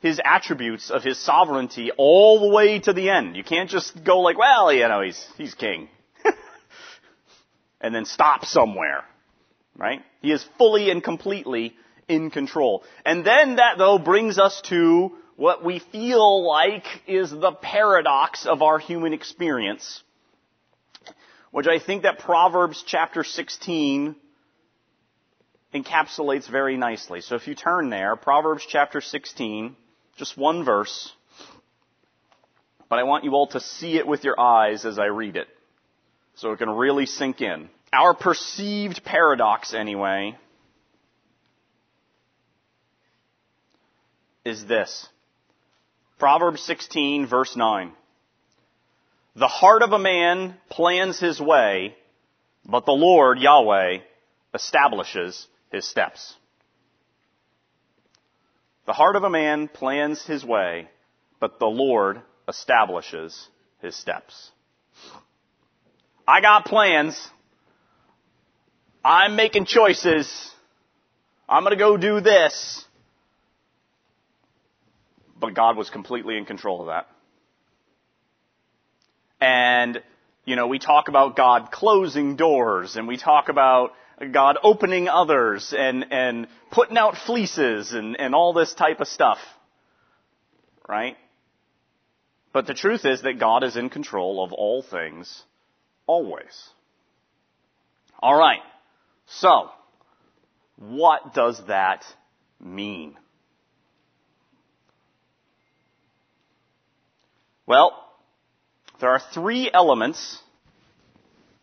his 0.00 0.20
attributes 0.24 0.90
of 0.90 1.02
his 1.02 1.18
sovereignty 1.18 1.90
all 1.96 2.40
the 2.40 2.54
way 2.54 2.78
to 2.80 2.92
the 2.92 3.10
end. 3.10 3.36
You 3.36 3.44
can't 3.44 3.68
just 3.68 4.02
go 4.02 4.20
like, 4.20 4.38
well, 4.38 4.72
you 4.72 4.88
know, 4.88 5.02
he's, 5.02 5.26
he's 5.36 5.54
king. 5.54 5.88
and 7.80 7.94
then 7.94 8.06
stop 8.06 8.44
somewhere. 8.44 9.04
Right? 9.76 10.02
He 10.20 10.32
is 10.32 10.44
fully 10.58 10.90
and 10.90 11.02
completely 11.02 11.76
in 12.08 12.30
control. 12.30 12.82
And 13.04 13.24
then 13.24 13.56
that 13.56 13.78
though 13.78 13.98
brings 13.98 14.38
us 14.38 14.60
to 14.68 15.12
what 15.36 15.64
we 15.64 15.78
feel 15.78 16.46
like 16.46 16.84
is 17.06 17.30
the 17.30 17.52
paradox 17.52 18.46
of 18.46 18.60
our 18.60 18.78
human 18.78 19.14
experience, 19.14 20.02
which 21.50 21.66
I 21.66 21.78
think 21.78 22.02
that 22.02 22.18
Proverbs 22.18 22.82
chapter 22.86 23.24
16 23.24 24.16
encapsulates 25.74 26.50
very 26.50 26.76
nicely. 26.76 27.20
So 27.20 27.36
if 27.36 27.46
you 27.46 27.54
turn 27.54 27.90
there, 27.90 28.16
Proverbs 28.16 28.66
chapter 28.68 29.00
16, 29.00 29.76
just 30.20 30.36
one 30.36 30.66
verse, 30.66 31.12
but 32.90 32.98
I 32.98 33.04
want 33.04 33.24
you 33.24 33.32
all 33.32 33.46
to 33.48 33.60
see 33.60 33.96
it 33.96 34.06
with 34.06 34.22
your 34.22 34.38
eyes 34.38 34.84
as 34.84 34.98
I 34.98 35.06
read 35.06 35.34
it, 35.36 35.48
so 36.34 36.52
it 36.52 36.58
can 36.58 36.68
really 36.68 37.06
sink 37.06 37.40
in. 37.40 37.70
Our 37.90 38.12
perceived 38.12 39.02
paradox, 39.02 39.72
anyway, 39.72 40.36
is 44.44 44.66
this. 44.66 45.08
Proverbs 46.18 46.60
16 46.64 47.26
verse 47.26 47.56
9. 47.56 47.92
The 49.36 49.48
heart 49.48 49.82
of 49.82 49.92
a 49.92 49.98
man 49.98 50.54
plans 50.68 51.18
his 51.18 51.40
way, 51.40 51.96
but 52.66 52.84
the 52.84 52.92
Lord, 52.92 53.38
Yahweh, 53.38 54.00
establishes 54.52 55.46
his 55.72 55.88
steps. 55.88 56.34
The 58.86 58.92
heart 58.92 59.16
of 59.16 59.24
a 59.24 59.30
man 59.30 59.68
plans 59.68 60.24
his 60.24 60.44
way, 60.44 60.88
but 61.38 61.58
the 61.58 61.66
Lord 61.66 62.22
establishes 62.48 63.48
his 63.80 63.94
steps. 63.96 64.50
I 66.26 66.40
got 66.40 66.64
plans. 66.64 67.28
I'm 69.04 69.36
making 69.36 69.64
choices. 69.64 70.50
I'm 71.48 71.62
gonna 71.64 71.76
go 71.76 71.96
do 71.96 72.20
this. 72.20 72.84
But 75.38 75.54
God 75.54 75.76
was 75.76 75.90
completely 75.90 76.36
in 76.36 76.44
control 76.44 76.82
of 76.82 76.86
that. 76.88 77.08
And, 79.40 80.02
you 80.44 80.54
know, 80.54 80.66
we 80.66 80.78
talk 80.78 81.08
about 81.08 81.34
God 81.34 81.70
closing 81.72 82.36
doors 82.36 82.96
and 82.96 83.08
we 83.08 83.16
talk 83.16 83.48
about 83.48 83.92
God 84.32 84.58
opening 84.62 85.08
others 85.08 85.72
and, 85.76 86.06
and 86.10 86.46
putting 86.70 86.98
out 86.98 87.16
fleeces 87.26 87.92
and, 87.92 88.18
and 88.20 88.34
all 88.34 88.52
this 88.52 88.74
type 88.74 89.00
of 89.00 89.08
stuff. 89.08 89.38
Right? 90.88 91.16
But 92.52 92.66
the 92.66 92.74
truth 92.74 93.04
is 93.04 93.22
that 93.22 93.38
God 93.38 93.64
is 93.64 93.76
in 93.76 93.88
control 93.88 94.44
of 94.44 94.52
all 94.52 94.82
things, 94.82 95.42
always. 96.06 96.68
Alright. 98.22 98.60
So, 99.26 99.70
what 100.76 101.32
does 101.32 101.62
that 101.68 102.04
mean? 102.60 103.16
Well, 107.66 107.92
there 109.00 109.10
are 109.10 109.22
three 109.32 109.70
elements 109.72 110.42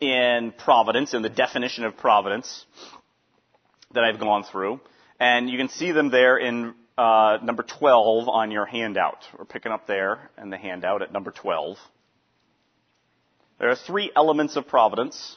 in 0.00 0.52
providence, 0.56 1.14
in 1.14 1.22
the 1.22 1.28
definition 1.28 1.84
of 1.84 1.96
providence, 1.96 2.64
that 3.92 4.04
I've 4.04 4.20
gone 4.20 4.44
through. 4.44 4.80
And 5.18 5.50
you 5.50 5.58
can 5.58 5.68
see 5.68 5.92
them 5.92 6.10
there 6.10 6.36
in 6.36 6.74
uh, 6.96 7.38
number 7.42 7.62
12 7.62 8.28
on 8.28 8.50
your 8.50 8.66
handout. 8.66 9.24
We're 9.36 9.44
picking 9.44 9.72
up 9.72 9.86
there 9.86 10.30
in 10.40 10.50
the 10.50 10.58
handout 10.58 11.02
at 11.02 11.12
number 11.12 11.30
12. 11.30 11.76
There 13.58 13.70
are 13.70 13.76
three 13.76 14.12
elements 14.14 14.56
of 14.56 14.68
providence. 14.68 15.36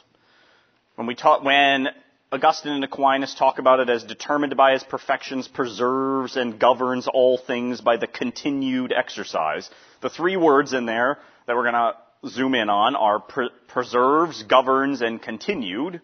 When 0.94 1.06
we 1.06 1.14
talk, 1.14 1.42
when 1.42 1.88
Augustine 2.30 2.72
and 2.72 2.84
Aquinas 2.84 3.34
talk 3.34 3.58
about 3.58 3.80
it 3.80 3.90
as 3.90 4.04
determined 4.04 4.56
by 4.56 4.72
his 4.72 4.82
perfections, 4.84 5.48
preserves 5.48 6.36
and 6.36 6.58
governs 6.58 7.08
all 7.08 7.36
things 7.36 7.80
by 7.80 7.96
the 7.96 8.06
continued 8.06 8.92
exercise. 8.92 9.68
The 10.00 10.10
three 10.10 10.36
words 10.36 10.72
in 10.72 10.86
there 10.86 11.18
that 11.46 11.56
we're 11.56 11.70
going 11.70 11.74
to 11.74 11.94
zoom 12.26 12.54
in 12.54 12.68
on 12.68 12.94
are 12.96 13.20
pre- 13.20 13.50
preserves, 13.68 14.42
governs, 14.44 15.00
and 15.02 15.20
continued. 15.20 16.00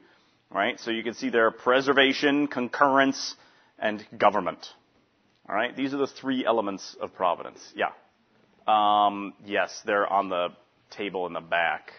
Right? 0.50 0.80
So 0.80 0.90
you 0.90 1.02
can 1.02 1.14
see 1.14 1.28
there 1.28 1.46
are 1.46 1.50
preservation, 1.50 2.46
concurrence, 2.48 3.34
and 3.78 4.04
government. 4.16 4.66
All 5.48 5.54
right? 5.54 5.76
These 5.76 5.94
are 5.94 5.98
the 5.98 6.06
three 6.06 6.44
elements 6.44 6.96
of 7.00 7.14
providence. 7.14 7.60
Yeah. 7.74 7.90
Um, 8.66 9.34
yes, 9.44 9.82
they're 9.86 10.10
on 10.10 10.28
the 10.28 10.48
table 10.90 11.26
in 11.26 11.32
the 11.32 11.40
back 11.40 11.92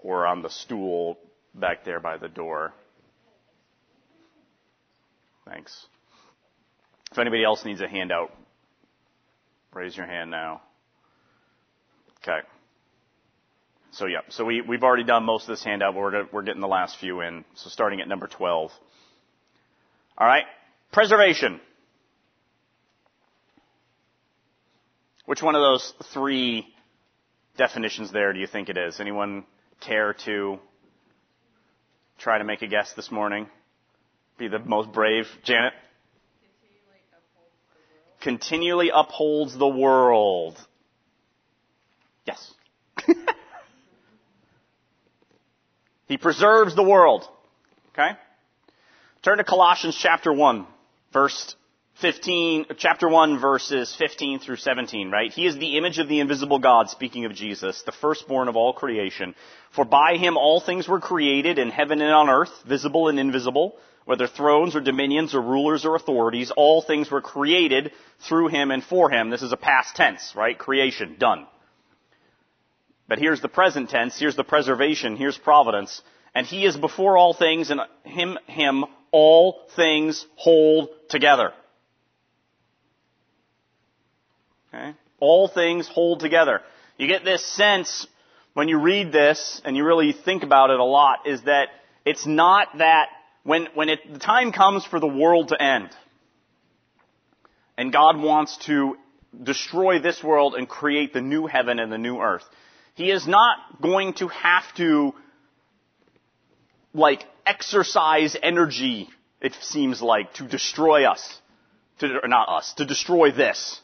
or 0.00 0.26
on 0.26 0.42
the 0.42 0.50
stool 0.50 1.18
back 1.54 1.84
there 1.84 2.00
by 2.00 2.16
the 2.16 2.28
door. 2.28 2.72
Thanks. 5.44 5.86
If 7.10 7.18
anybody 7.18 7.44
else 7.44 7.64
needs 7.64 7.80
a 7.80 7.88
handout, 7.88 8.32
raise 9.72 9.96
your 9.96 10.06
hand 10.06 10.30
now. 10.30 10.60
Okay. 12.22 12.40
So 13.92 14.06
yeah, 14.06 14.20
so 14.28 14.44
we, 14.44 14.60
we've 14.60 14.82
already 14.82 15.04
done 15.04 15.24
most 15.24 15.44
of 15.44 15.48
this 15.48 15.64
handout, 15.64 15.94
but 15.94 16.00
we're, 16.00 16.26
we're 16.32 16.42
getting 16.42 16.60
the 16.60 16.68
last 16.68 16.98
few 16.98 17.20
in. 17.20 17.44
So 17.54 17.70
starting 17.70 18.00
at 18.00 18.08
number 18.08 18.26
12. 18.26 18.70
Alright. 20.20 20.44
Preservation. 20.92 21.60
Which 25.26 25.42
one 25.42 25.54
of 25.54 25.60
those 25.60 25.94
three 26.12 26.66
definitions 27.56 28.12
there 28.12 28.32
do 28.32 28.40
you 28.40 28.46
think 28.46 28.68
it 28.68 28.78
is? 28.78 29.00
Anyone 29.00 29.44
care 29.80 30.14
to 30.24 30.58
try 32.18 32.38
to 32.38 32.44
make 32.44 32.62
a 32.62 32.66
guess 32.66 32.92
this 32.94 33.10
morning? 33.10 33.48
be 34.38 34.48
the 34.48 34.60
most 34.60 34.92
brave. 34.92 35.26
Janet? 35.44 35.72
Continually 38.20 38.90
upholds 38.92 39.56
the 39.56 39.68
world. 39.68 40.56
Yes. 42.24 42.54
he 46.08 46.16
preserves 46.16 46.74
the 46.74 46.82
world. 46.82 47.24
Okay? 47.92 48.10
Turn 49.22 49.38
to 49.38 49.44
Colossians 49.44 49.98
chapter 50.00 50.32
1, 50.32 50.66
verse 51.12 51.54
15, 52.00 52.66
chapter 52.78 53.08
1 53.08 53.40
verses 53.40 53.94
15 53.98 54.38
through 54.38 54.56
17, 54.56 55.10
right? 55.10 55.32
He 55.32 55.46
is 55.46 55.56
the 55.56 55.76
image 55.76 55.98
of 55.98 56.08
the 56.08 56.20
invisible 56.20 56.58
God, 56.58 56.90
speaking 56.90 57.24
of 57.24 57.34
Jesus, 57.34 57.82
the 57.82 57.92
firstborn 57.92 58.48
of 58.48 58.56
all 58.56 58.72
creation. 58.72 59.34
For 59.74 59.84
by 59.84 60.16
him 60.16 60.36
all 60.36 60.60
things 60.60 60.88
were 60.88 61.00
created 61.00 61.58
in 61.58 61.70
heaven 61.70 62.00
and 62.00 62.12
on 62.12 62.28
earth, 62.28 62.52
visible 62.66 63.08
and 63.08 63.18
invisible 63.18 63.76
whether 64.08 64.26
thrones 64.26 64.74
or 64.74 64.80
dominions 64.80 65.34
or 65.34 65.42
rulers 65.42 65.84
or 65.84 65.94
authorities, 65.94 66.50
all 66.56 66.80
things 66.80 67.10
were 67.10 67.20
created 67.20 67.92
through 68.26 68.48
him 68.48 68.70
and 68.70 68.82
for 68.82 69.10
him. 69.10 69.28
This 69.28 69.42
is 69.42 69.52
a 69.52 69.56
past 69.58 69.94
tense, 69.94 70.32
right? 70.34 70.56
Creation, 70.56 71.16
done. 71.18 71.46
But 73.08 73.18
here's 73.18 73.40
the 73.40 73.48
present 73.48 73.88
tense, 73.88 74.18
here's 74.18 74.36
the 74.36 74.44
preservation, 74.44 75.16
here's 75.16 75.38
providence. 75.38 76.02
And 76.34 76.46
he 76.46 76.66
is 76.66 76.76
before 76.76 77.16
all 77.16 77.32
things, 77.32 77.70
and 77.70 77.80
him, 78.04 78.38
him, 78.46 78.84
all 79.10 79.66
things 79.74 80.26
hold 80.36 80.90
together. 81.08 81.52
Okay? 84.68 84.92
All 85.20 85.48
things 85.48 85.88
hold 85.88 86.20
together. 86.20 86.60
You 86.98 87.08
get 87.08 87.24
this 87.24 87.44
sense 87.44 88.06
when 88.52 88.68
you 88.68 88.78
read 88.78 89.10
this, 89.10 89.62
and 89.64 89.76
you 89.76 89.84
really 89.84 90.12
think 90.12 90.42
about 90.42 90.70
it 90.70 90.78
a 90.78 90.84
lot, 90.84 91.26
is 91.26 91.42
that 91.44 91.68
it's 92.04 92.26
not 92.26 92.68
that 92.78 93.08
when, 93.42 93.68
when 93.74 93.88
it, 93.88 94.00
the 94.12 94.18
time 94.18 94.52
comes 94.52 94.84
for 94.84 95.00
the 95.00 95.06
world 95.06 95.48
to 95.48 95.62
end, 95.62 95.90
and 97.78 97.92
God 97.92 98.20
wants 98.20 98.58
to 98.66 98.96
destroy 99.42 100.00
this 100.00 100.22
world 100.22 100.54
and 100.54 100.68
create 100.68 101.14
the 101.14 101.20
new 101.20 101.46
heaven 101.46 101.78
and 101.78 101.90
the 101.90 101.98
new 101.98 102.18
earth, 102.18 102.44
He 102.98 103.12
is 103.12 103.28
not 103.28 103.80
going 103.80 104.14
to 104.14 104.26
have 104.26 104.64
to, 104.74 105.14
like, 106.92 107.24
exercise 107.46 108.36
energy, 108.42 109.08
it 109.40 109.54
seems 109.60 110.02
like, 110.02 110.34
to 110.34 110.48
destroy 110.48 111.08
us. 111.08 111.40
To, 112.00 112.26
not 112.26 112.48
us, 112.48 112.74
to 112.74 112.84
destroy 112.84 113.30
this. 113.30 113.80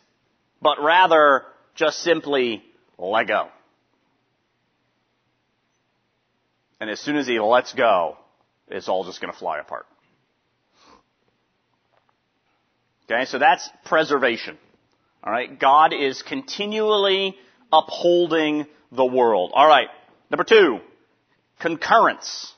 But 0.60 0.82
rather, 0.82 1.44
just 1.76 2.00
simply 2.00 2.64
let 2.98 3.28
go. 3.28 3.50
And 6.80 6.90
as 6.90 6.98
soon 6.98 7.14
as 7.14 7.28
he 7.28 7.38
lets 7.38 7.72
go, 7.72 8.16
it's 8.66 8.88
all 8.88 9.04
just 9.04 9.20
going 9.20 9.32
to 9.32 9.38
fly 9.38 9.60
apart. 9.60 9.86
Okay, 13.04 13.26
so 13.26 13.38
that's 13.38 13.70
preservation. 13.84 14.58
Alright, 15.24 15.60
God 15.60 15.92
is 15.92 16.22
continually 16.22 17.36
upholding 17.74 18.66
the 18.92 19.04
world. 19.04 19.52
Alright, 19.52 19.88
number 20.30 20.44
two, 20.44 20.80
concurrence. 21.58 22.52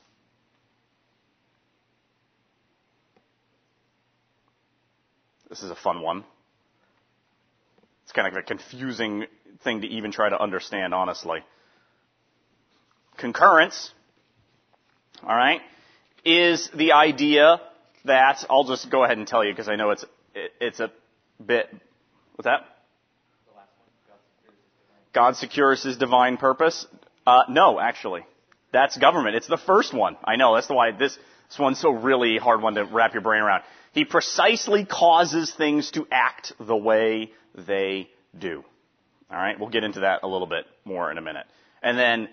This 5.49 5.63
is 5.63 5.71
a 5.71 5.75
fun 5.75 6.01
one. 6.01 6.23
It's 8.03 8.11
kind 8.11 8.27
of 8.27 8.33
a 8.35 8.43
confusing 8.43 9.25
thing 9.63 9.81
to 9.81 9.87
even 9.87 10.11
try 10.11 10.29
to 10.29 10.41
understand, 10.41 10.93
honestly. 10.93 11.39
Concurrence, 13.17 13.91
alright, 15.23 15.61
is 16.23 16.69
the 16.75 16.91
idea 16.91 17.59
that, 18.05 18.45
I'll 18.49 18.65
just 18.65 18.91
go 18.91 19.03
ahead 19.03 19.17
and 19.17 19.27
tell 19.27 19.43
you 19.43 19.51
because 19.51 19.67
I 19.67 19.75
know 19.75 19.89
it's, 19.91 20.05
it, 20.35 20.51
it's 20.61 20.79
a 20.79 20.91
bit, 21.43 21.67
what's 22.35 22.45
that? 22.45 22.76
God 25.17 25.35
secures 25.35 25.81
his 25.81 25.97
divine 25.97 26.37
purpose. 26.37 26.85
Uh, 27.25 27.41
no, 27.49 27.79
actually. 27.79 28.23
That's 28.71 28.95
government. 28.99 29.35
It's 29.35 29.47
the 29.47 29.57
first 29.57 29.91
one. 29.91 30.15
I 30.23 30.35
know. 30.35 30.53
That's 30.53 30.69
why 30.69 30.91
this, 30.91 31.17
this 31.49 31.57
one's 31.57 31.79
so 31.79 31.89
really 31.89 32.37
hard 32.37 32.61
one 32.61 32.75
to 32.75 32.85
wrap 32.85 33.13
your 33.13 33.23
brain 33.23 33.41
around. 33.41 33.63
He 33.93 34.05
precisely 34.05 34.85
causes 34.85 35.51
things 35.51 35.89
to 35.91 36.05
act 36.11 36.53
the 36.59 36.75
way 36.75 37.31
they 37.55 38.09
do. 38.37 38.63
Alright? 39.31 39.59
We'll 39.59 39.71
get 39.71 39.83
into 39.83 40.01
that 40.01 40.19
a 40.21 40.27
little 40.27 40.45
bit 40.45 40.65
more 40.85 41.09
in 41.09 41.17
a 41.17 41.21
minute. 41.21 41.47
And 41.81 41.97
then 41.97 42.29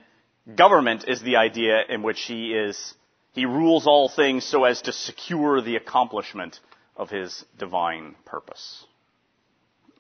government 0.55 1.07
is 1.09 1.23
the 1.23 1.37
idea 1.37 1.85
in 1.89 2.03
which 2.03 2.21
he 2.25 2.53
is, 2.53 2.93
he 3.33 3.47
rules 3.47 3.87
all 3.87 4.11
things 4.11 4.45
so 4.45 4.65
as 4.65 4.83
to 4.83 4.93
secure 4.93 5.63
the 5.63 5.77
accomplishment 5.77 6.61
of 6.99 7.09
his 7.09 7.47
divine 7.59 8.15
purpose. 8.27 8.85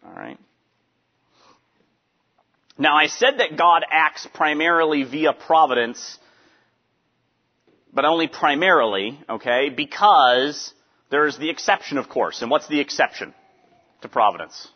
Alright? 0.07 0.38
Now 2.76 2.97
I 2.97 3.07
said 3.07 3.38
that 3.38 3.57
God 3.57 3.85
acts 3.88 4.26
primarily 4.35 5.04
via 5.04 5.33
providence, 5.33 6.19
but 7.93 8.04
only 8.04 8.26
primarily, 8.26 9.19
okay, 9.28 9.71
because 9.71 10.75
there's 11.11 11.38
the 11.38 11.50
exception, 11.50 11.99
of 11.99 12.09
course. 12.09 12.43
And 12.43 12.50
what's 12.50 12.66
the 12.66 12.81
exception 12.81 13.33
to 14.02 14.09
providence? 14.09 14.69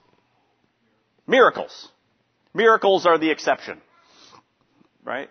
Miracles. 1.27 1.89
Miracles 2.55 3.05
are 3.07 3.19
the 3.19 3.31
exception. 3.31 3.81
Right? 5.05 5.29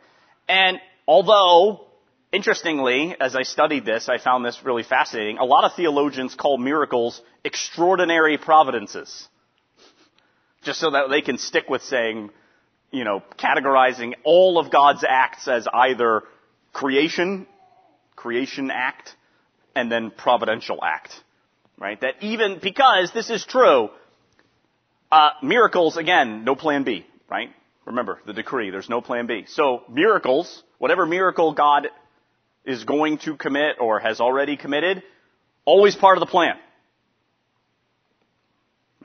And 0.50 0.80
although, 1.08 1.88
interestingly, 2.34 3.16
as 3.20 3.36
I 3.36 3.44
studied 3.44 3.86
this, 3.86 4.10
I 4.10 4.18
found 4.18 4.44
this 4.44 4.60
really 4.66 4.84
fascinating, 4.84 5.38
a 5.38 5.46
lot 5.46 5.64
of 5.64 5.74
theologians 5.76 6.36
call 6.36 6.58
miracles 6.58 7.22
extraordinary 7.46 8.38
providences. 8.38 9.28
Just 10.64 10.82
so 10.82 10.92
that 10.92 11.10
they 11.10 11.22
can 11.22 11.38
stick 11.38 11.70
with 11.70 11.84
saying 11.84 12.32
you 12.92 13.04
know, 13.04 13.22
categorizing 13.38 14.14
all 14.24 14.58
of 14.60 14.72
God's 14.72 15.04
acts 15.08 15.48
as 15.48 15.68
either 15.72 16.24
creation, 16.74 17.48
creation 18.16 18.72
act, 18.72 19.16
and 19.76 19.92
then 19.92 20.12
providential 20.12 20.80
act. 20.84 21.14
Right? 21.78 22.00
That 22.02 22.16
even, 22.22 22.60
because 22.62 23.12
this 23.14 23.30
is 23.30 23.46
true, 23.46 23.90
uh, 25.12 25.30
miracles, 25.44 25.98
again, 25.98 26.44
no 26.44 26.56
plan 26.56 26.84
B, 26.84 27.06
right? 27.30 27.50
Remember, 27.86 28.20
the 28.26 28.34
decree, 28.34 28.72
there's 28.72 28.90
no 28.90 29.00
plan 29.00 29.28
B. 29.28 29.46
So, 29.48 29.84
miracles, 29.90 30.64
whatever 30.78 31.06
miracle 31.06 31.54
God 31.54 31.88
is 32.66 32.84
going 32.84 33.20
to 33.20 33.38
commit 33.38 33.78
or 33.80 34.00
has 34.00 34.20
already 34.20 34.58
committed, 34.58 35.04
always 35.66 35.96
part 35.96 36.18
of 36.18 36.20
the 36.20 36.26
plan. 36.30 36.58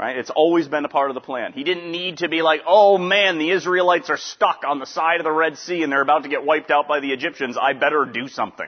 Right? 0.02 0.16
It's 0.16 0.30
always 0.30 0.66
been 0.66 0.84
a 0.84 0.88
part 0.88 1.12
of 1.12 1.14
the 1.14 1.20
plan. 1.20 1.52
He 1.52 1.62
didn't 1.62 1.92
need 1.92 2.18
to 2.18 2.28
be 2.28 2.42
like, 2.42 2.62
oh 2.66 2.98
man, 2.98 3.38
the 3.38 3.50
Israelites 3.50 4.10
are 4.10 4.16
stuck 4.16 4.64
on 4.66 4.80
the 4.80 4.84
side 4.84 5.20
of 5.20 5.24
the 5.24 5.30
Red 5.30 5.56
Sea 5.58 5.84
and 5.84 5.92
they're 5.92 6.02
about 6.02 6.24
to 6.24 6.28
get 6.28 6.44
wiped 6.44 6.72
out 6.72 6.88
by 6.88 6.98
the 6.98 7.12
Egyptians. 7.12 7.56
I 7.56 7.74
better 7.74 8.04
do 8.04 8.26
something. 8.26 8.66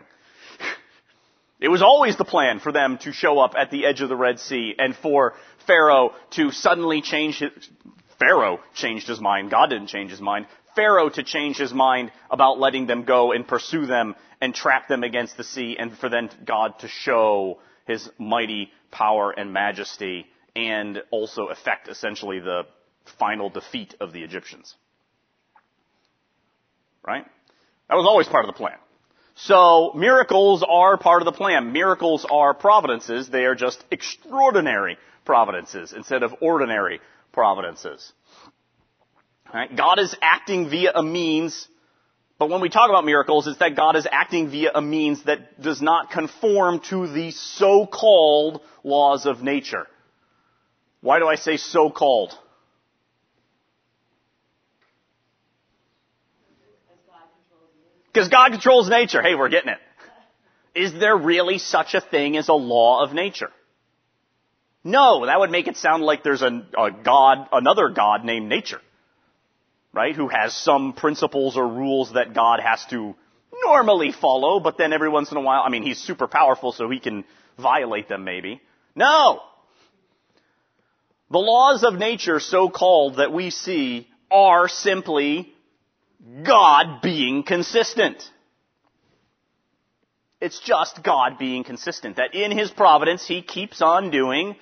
It 1.58 1.66
was 1.66 1.82
always 1.82 2.16
the 2.16 2.24
plan 2.24 2.60
for 2.60 2.70
them 2.70 2.98
to 2.98 3.12
show 3.12 3.40
up 3.40 3.54
at 3.58 3.72
the 3.72 3.84
edge 3.84 4.00
of 4.00 4.08
the 4.08 4.14
Red 4.14 4.38
Sea 4.38 4.76
and 4.78 4.94
for 4.94 5.34
Pharaoh 5.66 6.12
to 6.36 6.52
suddenly 6.52 7.02
change 7.02 7.40
his, 7.40 7.50
Pharaoh 8.20 8.60
changed 8.76 9.08
his 9.08 9.20
mind. 9.20 9.50
God 9.50 9.70
didn't 9.70 9.88
change 9.88 10.12
his 10.12 10.20
mind. 10.20 10.46
Pharaoh 10.76 11.08
to 11.08 11.24
change 11.24 11.56
his 11.56 11.74
mind 11.74 12.12
about 12.30 12.60
letting 12.60 12.86
them 12.86 13.02
go 13.02 13.32
and 13.32 13.44
pursue 13.44 13.86
them 13.86 14.14
and 14.40 14.54
trap 14.54 14.86
them 14.86 15.02
against 15.02 15.36
the 15.36 15.42
sea 15.42 15.74
and 15.80 15.98
for 15.98 16.08
then 16.08 16.30
God 16.44 16.78
to 16.78 16.86
show 16.86 17.58
his 17.88 18.08
mighty 18.18 18.70
power 18.92 19.32
and 19.32 19.52
majesty 19.52 20.28
and 20.56 21.02
also 21.10 21.48
effect 21.48 21.88
essentially 21.88 22.40
the 22.40 22.62
final 23.18 23.50
defeat 23.50 23.94
of 24.00 24.12
the 24.12 24.22
Egyptians. 24.22 24.74
Right? 27.06 27.26
That 27.88 27.96
was 27.96 28.06
always 28.06 28.28
part 28.28 28.44
of 28.44 28.54
the 28.54 28.56
plan. 28.56 28.78
So 29.34 29.92
miracles 29.94 30.64
are 30.66 30.96
part 30.96 31.20
of 31.20 31.26
the 31.26 31.32
plan. 31.32 31.72
Miracles 31.72 32.24
are 32.30 32.54
providences. 32.54 33.28
They 33.28 33.44
are 33.44 33.54
just 33.54 33.84
extraordinary 33.90 34.96
providences 35.24 35.92
instead 35.92 36.22
of 36.22 36.34
ordinary 36.40 37.00
providences. 37.32 38.12
Right? 39.52 39.74
God 39.74 39.98
is 39.98 40.16
acting 40.22 40.70
via 40.70 40.92
a 40.94 41.02
means, 41.02 41.68
but 42.38 42.48
when 42.48 42.60
we 42.60 42.68
talk 42.68 42.90
about 42.90 43.04
miracles, 43.04 43.46
it's 43.46 43.58
that 43.58 43.76
God 43.76 43.96
is 43.96 44.06
acting 44.10 44.50
via 44.50 44.70
a 44.74 44.82
means 44.82 45.24
that 45.24 45.60
does 45.60 45.82
not 45.82 46.10
conform 46.10 46.80
to 46.90 47.08
the 47.08 47.30
so-called 47.32 48.60
laws 48.82 49.26
of 49.26 49.42
nature. 49.42 49.86
Why 51.04 51.18
do 51.18 51.28
I 51.28 51.34
say 51.34 51.58
so 51.58 51.90
called? 51.90 52.32
Because 58.06 58.30
God 58.30 58.52
controls 58.52 58.88
nature. 58.88 59.20
Hey, 59.20 59.34
we're 59.34 59.50
getting 59.50 59.68
it. 59.68 59.78
Is 60.74 60.94
there 60.98 61.14
really 61.14 61.58
such 61.58 61.92
a 61.92 62.00
thing 62.00 62.38
as 62.38 62.48
a 62.48 62.54
law 62.54 63.04
of 63.04 63.12
nature? 63.12 63.50
No, 64.82 65.26
that 65.26 65.38
would 65.38 65.50
make 65.50 65.66
it 65.66 65.76
sound 65.76 66.02
like 66.02 66.22
there's 66.22 66.40
a, 66.40 66.66
a, 66.78 66.90
God, 66.90 67.48
another 67.52 67.90
God 67.90 68.24
named 68.24 68.48
nature. 68.48 68.80
Right? 69.92 70.16
Who 70.16 70.28
has 70.28 70.56
some 70.56 70.94
principles 70.94 71.58
or 71.58 71.68
rules 71.68 72.14
that 72.14 72.32
God 72.32 72.60
has 72.60 72.82
to 72.86 73.14
normally 73.62 74.10
follow, 74.10 74.58
but 74.58 74.78
then 74.78 74.94
every 74.94 75.10
once 75.10 75.30
in 75.30 75.36
a 75.36 75.42
while, 75.42 75.64
I 75.66 75.68
mean, 75.68 75.82
he's 75.82 75.98
super 75.98 76.28
powerful 76.28 76.72
so 76.72 76.88
he 76.88 76.98
can 76.98 77.26
violate 77.58 78.08
them 78.08 78.24
maybe. 78.24 78.62
No! 78.96 79.42
The 81.30 81.38
laws 81.38 81.84
of 81.84 81.94
nature, 81.94 82.40
so 82.40 82.68
called, 82.68 83.16
that 83.16 83.32
we 83.32 83.50
see 83.50 84.08
are 84.30 84.68
simply 84.68 85.52
God 86.44 87.00
being 87.02 87.42
consistent. 87.42 88.22
It's 90.40 90.60
just 90.60 91.02
God 91.02 91.38
being 91.38 91.64
consistent. 91.64 92.16
That 92.16 92.34
in 92.34 92.56
His 92.56 92.70
providence, 92.70 93.26
He 93.26 93.42
keeps 93.42 93.80
on 93.80 94.10
doing 94.10 94.56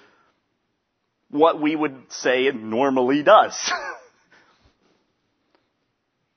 what 1.30 1.60
we 1.60 1.74
would 1.74 1.96
say 2.10 2.46
it 2.46 2.54
normally 2.54 3.22
does. 3.22 3.54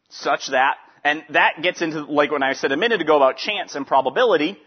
Such 0.09 0.47
that, 0.47 0.77
and 1.03 1.23
that 1.29 1.61
gets 1.61 1.81
into, 1.81 2.05
like 2.05 2.31
when 2.31 2.41
I 2.41 2.53
said 2.53 2.71
a 2.71 2.77
minute 2.77 3.01
ago 3.01 3.17
about 3.17 3.37
chance 3.37 3.75
and 3.75 3.85
probability, 3.85 4.57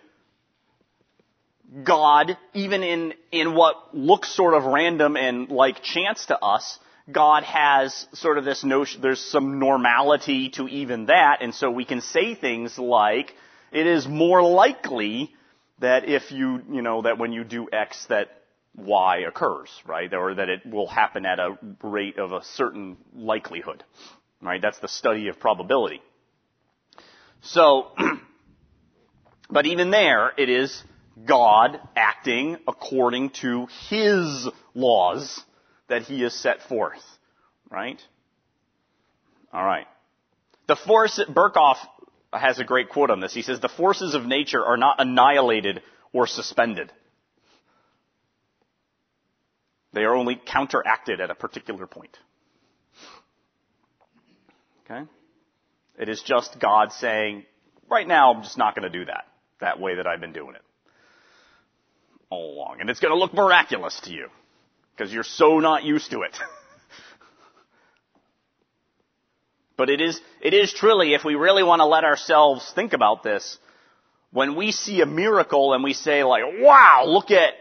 God, 1.85 2.37
even 2.55 2.83
in, 2.83 3.15
in 3.31 3.55
what 3.55 3.95
looks 3.95 4.35
sort 4.35 4.55
of 4.55 4.65
random 4.65 5.17
and 5.17 5.51
like 5.51 5.83
chance 5.83 6.27
to 6.27 6.39
us, 6.39 6.79
God 7.11 7.43
has 7.45 8.07
sort 8.15 8.39
of 8.39 8.45
this 8.45 8.65
notion, 8.65 9.01
there's 9.01 9.21
some 9.21 9.59
normality 9.59 10.51
to 10.51 10.67
even 10.69 11.07
that, 11.07 11.39
and 11.41 11.55
so 11.55 11.71
we 11.71 11.85
can 11.85 12.01
say 12.01 12.35
things 12.35 12.79
like, 12.79 13.35
it 13.73 13.87
is 13.87 14.07
more 14.07 14.43
likely 14.43 15.35
that 15.81 16.09
if 16.09 16.31
you, 16.33 16.63
you 16.71 16.83
know, 16.83 17.03
that 17.03 17.19
when 17.19 17.33
you 17.33 17.45
do 17.45 17.69
X 17.73 18.07
that 18.09 18.29
Y 18.77 19.19
occurs, 19.27 19.71
right? 19.87 20.13
Or 20.13 20.35
that 20.35 20.49
it 20.49 20.67
will 20.67 20.87
happen 20.87 21.27
at 21.27 21.39
a 21.39 21.59
rate 21.83 22.19
of 22.19 22.33
a 22.33 22.43
certain 22.45 22.97
likelihood, 23.15 23.85
right? 24.43 24.61
That's 24.61 24.79
the 24.79 24.89
study 24.89 25.29
of 25.29 25.39
probability. 25.39 26.03
So, 27.43 27.93
but 29.51 29.67
even 29.67 29.91
there, 29.91 30.33
it 30.37 30.49
is 30.49 30.83
God 31.25 31.81
acting 31.97 32.57
according 32.67 33.31
to 33.43 33.67
His 33.89 34.49
laws 34.75 35.41
that 35.89 36.03
He 36.03 36.23
has 36.23 36.35
set 36.35 36.63
forth. 36.69 37.03
Right? 37.71 38.01
Alright. 39.53 39.87
The 40.67 40.77
force, 40.77 41.21
Berkhof 41.29 41.77
has 42.33 42.59
a 42.59 42.65
great 42.65 42.91
quote 42.91 43.11
on 43.11 43.21
this. 43.21 43.33
He 43.33 43.43
says, 43.43 43.61
the 43.61 43.69
forces 43.69 44.15
of 44.15 44.27
nature 44.27 44.65
are 44.65 44.77
not 44.77 45.01
annihilated 45.01 45.83
or 46.13 46.27
suspended. 46.27 46.93
They 49.95 50.03
are 50.03 50.15
only 50.15 50.37
counteracted 50.37 51.21
at 51.21 51.31
a 51.31 51.35
particular 51.35 51.87
point. 51.87 52.17
Okay? 54.85 55.09
It 55.99 56.09
is 56.11 56.23
just 56.23 56.61
God 56.61 56.93
saying, 56.93 57.45
right 57.91 58.07
now 58.07 58.35
I'm 58.35 58.43
just 58.43 58.59
not 58.59 58.75
going 58.75 58.91
to 58.91 58.99
do 58.99 59.07
that, 59.07 59.25
that 59.61 59.81
way 59.81 59.97
that 59.97 60.07
I've 60.07 60.21
been 60.21 60.35
doing 60.35 60.55
it 60.55 60.63
all 62.31 62.55
along. 62.55 62.81
And 62.81 62.91
it's 62.91 63.01
going 63.01 63.13
to 63.13 63.19
look 63.19 63.35
miraculous 63.35 64.01
to 64.05 64.13
you 64.13 64.29
because 64.97 65.13
you're 65.13 65.25
so 65.25 65.59
not 65.59 65.85
used 65.85 66.11
to 66.11 66.23
it. 66.23 66.37
but 69.77 69.91
it 69.91 70.01
is, 70.01 70.21
it 70.41 70.55
is 70.55 70.73
truly, 70.73 71.15
if 71.15 71.25
we 71.25 71.35
really 71.35 71.63
want 71.63 71.81
to 71.81 71.87
let 71.87 72.05
ourselves 72.05 72.71
think 72.75 72.93
about 72.93 73.23
this, 73.23 73.59
when 74.33 74.57
we 74.57 74.73
see 74.73 75.01
a 75.01 75.07
miracle 75.07 75.73
and 75.73 75.83
we 75.83 75.95
say 75.95 76.25
like, 76.25 76.43
wow, 76.61 77.05
look 77.07 77.31
at 77.31 77.55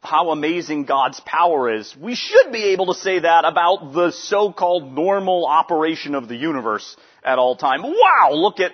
how 0.00 0.30
amazing 0.30 0.84
God's 0.84 1.18
power 1.20 1.72
is, 1.72 1.94
we 1.98 2.14
should 2.14 2.52
be 2.52 2.72
able 2.72 2.86
to 2.86 2.94
say 2.94 3.20
that 3.20 3.44
about 3.44 3.94
the 3.94 4.12
so-called 4.12 4.92
normal 4.92 5.46
operation 5.46 6.14
of 6.14 6.28
the 6.28 6.36
universe 6.36 6.96
at 7.24 7.38
all 7.38 7.56
time. 7.56 7.82
Wow, 7.82 8.32
look 8.32 8.60
at 8.60 8.72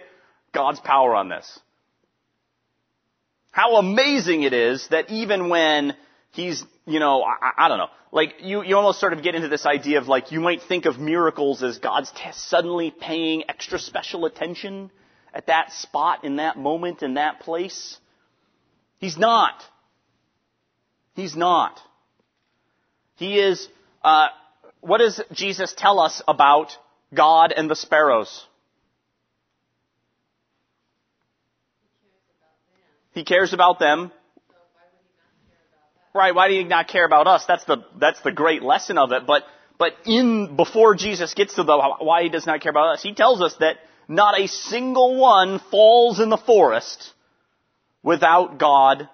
God's 0.53 0.81
power 0.81 1.15
on 1.15 1.29
this. 1.29 1.61
How 3.51 3.77
amazing 3.77 4.43
it 4.43 4.53
is 4.53 4.87
that 4.89 5.11
even 5.11 5.49
when 5.49 5.97
he's, 6.33 6.65
you 6.87 7.01
know, 7.01 7.23
I, 7.23 7.65
I 7.65 7.69
don't 7.69 7.79
know, 7.79 7.91
like 8.13 8.35
you, 8.41 8.63
you 8.63 8.77
almost 8.77 9.01
sort 9.01 9.13
of 9.13 9.23
get 9.23 9.35
into 9.35 9.49
this 9.49 9.67
idea 9.67 9.99
of 9.99 10.09
like 10.09 10.33
you 10.33 10.41
might 10.41 10.63
think 10.63 10.87
of 10.87 10.99
miracles 10.99 11.63
as 11.63 11.79
God's 11.79 12.11
t- 12.13 12.31
suddenly 12.33 12.91
paying 12.91 13.45
extra 13.49 13.79
special 13.79 14.25
attention 14.25 14.91
at 15.35 15.47
that 15.47 15.73
spot, 15.73 16.25
in 16.25 16.37
that 16.37 16.59
moment, 16.59 17.03
in 17.03 17.15
that 17.15 17.41
place. 17.41 17.99
He's 18.99 19.17
not. 19.17 19.63
He's 21.15 21.37
not. 21.37 21.81
He 23.17 23.39
is, 23.39 23.69
uh, 24.03 24.29
what 24.81 24.99
does 24.99 25.21
Jesus 25.33 25.75
tell 25.77 26.01
us 26.01 26.23
about 26.27 26.77
God 27.15 27.53
and 27.53 27.71
the 27.71 27.77
sparrows? 27.77 28.47
He 33.21 33.25
cares 33.25 33.53
about 33.53 33.79
them. 33.79 34.11
Right, 36.15 36.35
why 36.35 36.49
do 36.49 36.55
you 36.55 36.65
not 36.65 36.89
care 36.89 37.05
about 37.05 37.27
us? 37.27 37.45
That's 37.47 37.67
the, 37.67 37.85
that's 37.99 38.19
the 38.23 38.33
great 38.33 38.63
lesson 38.63 38.97
of 38.97 39.13
it. 39.13 39.27
But, 39.27 39.43
but 39.79 39.93
in, 40.07 40.57
before 40.57 40.95
Jesus 40.95 41.35
gets 41.35 41.57
to 41.57 41.63
the, 41.63 41.97
why 41.99 42.23
he 42.23 42.31
does 42.31 42.47
not 42.47 42.63
care 42.63 42.71
about 42.71 42.95
us, 42.95 43.03
he 43.03 43.13
tells 43.13 43.43
us 43.43 43.55
that 43.61 43.77
not 44.09 44.41
a 44.41 44.47
single 44.47 45.19
one 45.21 45.61
falls 45.71 46.19
in 46.19 46.31
the 46.31 46.39
forest 46.39 47.13
without 48.03 48.59
God 48.59 49.07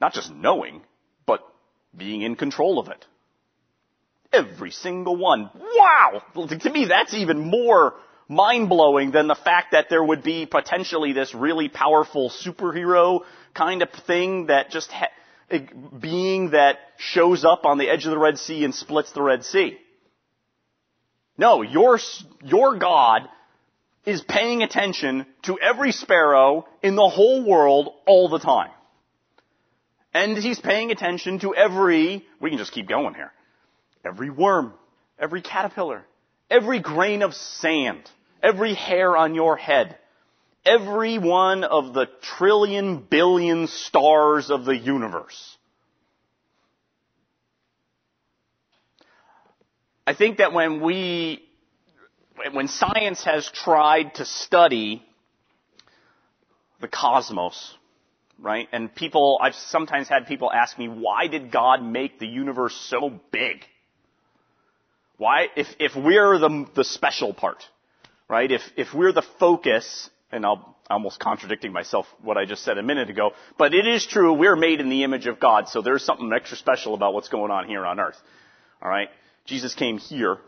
not 0.00 0.12
just 0.12 0.32
knowing, 0.32 0.82
but 1.24 1.40
being 1.96 2.22
in 2.22 2.34
control 2.34 2.80
of 2.80 2.88
it. 2.88 3.06
Every 4.32 4.72
single 4.72 5.16
one. 5.16 5.50
Wow! 5.54 6.22
To 6.34 6.70
me, 6.72 6.86
that's 6.86 7.14
even 7.14 7.48
more 7.48 7.94
mind-blowing 8.30 9.10
than 9.10 9.26
the 9.26 9.34
fact 9.34 9.72
that 9.72 9.88
there 9.90 10.02
would 10.02 10.22
be 10.22 10.46
potentially 10.46 11.12
this 11.12 11.34
really 11.34 11.68
powerful 11.68 12.30
superhero 12.30 13.22
kind 13.54 13.82
of 13.82 13.90
thing 14.06 14.46
that 14.46 14.70
just 14.70 14.88
ha- 14.92 15.10
being 15.98 16.50
that 16.50 16.78
shows 16.96 17.44
up 17.44 17.64
on 17.64 17.76
the 17.76 17.90
edge 17.90 18.04
of 18.04 18.12
the 18.12 18.18
Red 18.18 18.38
Sea 18.38 18.64
and 18.64 18.72
splits 18.72 19.10
the 19.10 19.20
Red 19.20 19.44
Sea. 19.44 19.76
No, 21.36 21.62
your, 21.62 21.98
your 22.44 22.78
God 22.78 23.22
is 24.06 24.22
paying 24.22 24.62
attention 24.62 25.26
to 25.42 25.58
every 25.58 25.90
sparrow 25.90 26.68
in 26.84 26.94
the 26.94 27.08
whole 27.08 27.44
world 27.44 27.88
all 28.06 28.28
the 28.28 28.38
time. 28.38 28.70
And 30.14 30.38
he's 30.38 30.60
paying 30.60 30.92
attention 30.92 31.40
to 31.40 31.52
every, 31.52 32.24
we 32.40 32.50
can 32.50 32.58
just 32.58 32.72
keep 32.72 32.88
going 32.88 33.14
here, 33.14 33.32
every 34.04 34.30
worm, 34.30 34.72
every 35.18 35.42
caterpillar, 35.42 36.04
every 36.48 36.78
grain 36.78 37.22
of 37.22 37.34
sand 37.34 38.08
every 38.42 38.74
hair 38.74 39.16
on 39.16 39.34
your 39.34 39.56
head, 39.56 39.96
every 40.64 41.18
one 41.18 41.64
of 41.64 41.94
the 41.94 42.06
trillion 42.38 42.98
billion 42.98 43.66
stars 43.66 44.50
of 44.50 44.64
the 44.64 44.76
universe. 44.76 45.56
I 50.06 50.14
think 50.14 50.38
that 50.38 50.52
when 50.52 50.80
we, 50.80 51.42
when 52.52 52.68
science 52.68 53.22
has 53.24 53.48
tried 53.52 54.14
to 54.16 54.24
study 54.24 55.04
the 56.80 56.88
cosmos, 56.88 57.76
right? 58.38 58.68
And 58.72 58.92
people, 58.94 59.38
I've 59.40 59.54
sometimes 59.54 60.08
had 60.08 60.26
people 60.26 60.50
ask 60.50 60.78
me, 60.78 60.88
why 60.88 61.26
did 61.26 61.52
God 61.52 61.84
make 61.84 62.18
the 62.18 62.26
universe 62.26 62.74
so 62.74 63.20
big? 63.30 63.64
Why, 65.16 65.48
if, 65.54 65.66
if 65.78 65.94
we're 65.94 66.38
the, 66.38 66.66
the 66.74 66.84
special 66.84 67.34
part, 67.34 67.62
right? 68.30 68.50
If, 68.50 68.62
if 68.76 68.94
we're 68.94 69.12
the 69.12 69.26
focus, 69.40 70.08
and 70.30 70.46
I'll, 70.46 70.76
almost 70.88 71.20
contradicting 71.20 71.72
myself 71.72 72.06
what 72.20 72.36
I 72.36 72.46
just 72.46 72.64
said 72.64 72.78
a 72.78 72.82
minute 72.82 73.10
ago, 73.10 73.30
but 73.58 73.74
it 73.74 73.86
is 73.86 74.06
true, 74.06 74.32
we're 74.32 74.56
made 74.56 74.80
in 74.80 74.88
the 74.88 75.04
image 75.04 75.26
of 75.26 75.38
God, 75.38 75.68
so 75.68 75.82
there's 75.82 76.04
something 76.04 76.32
extra 76.32 76.56
special 76.56 76.94
about 76.94 77.14
what's 77.14 77.28
going 77.28 77.50
on 77.50 77.66
here 77.68 77.84
on 77.84 78.00
earth. 78.00 78.16
Alright? 78.82 79.08
Jesus 79.44 79.74
came 79.74 79.98
here. 79.98 80.38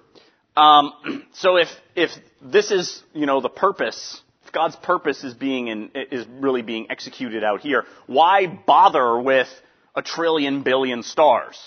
Um, 0.57 0.93
so 1.35 1.57
if, 1.57 1.69
if 1.95 2.11
this 2.41 2.71
is, 2.71 3.03
you 3.13 3.27
know, 3.27 3.41
the 3.41 3.49
purpose, 3.49 4.21
if 4.45 4.53
God's 4.53 4.77
purpose 4.77 5.23
is 5.23 5.35
being 5.35 5.69
in, 5.69 5.91
is 5.95 6.27
really 6.29 6.63
being 6.63 6.87
executed 6.91 7.45
out 7.45 7.61
here, 7.61 7.85
why 8.07 8.47
bother 8.47 9.21
with 9.21 9.49
a 9.95 10.03
trillion 10.03 10.63
billion 10.63 11.03
stars? 11.03 11.59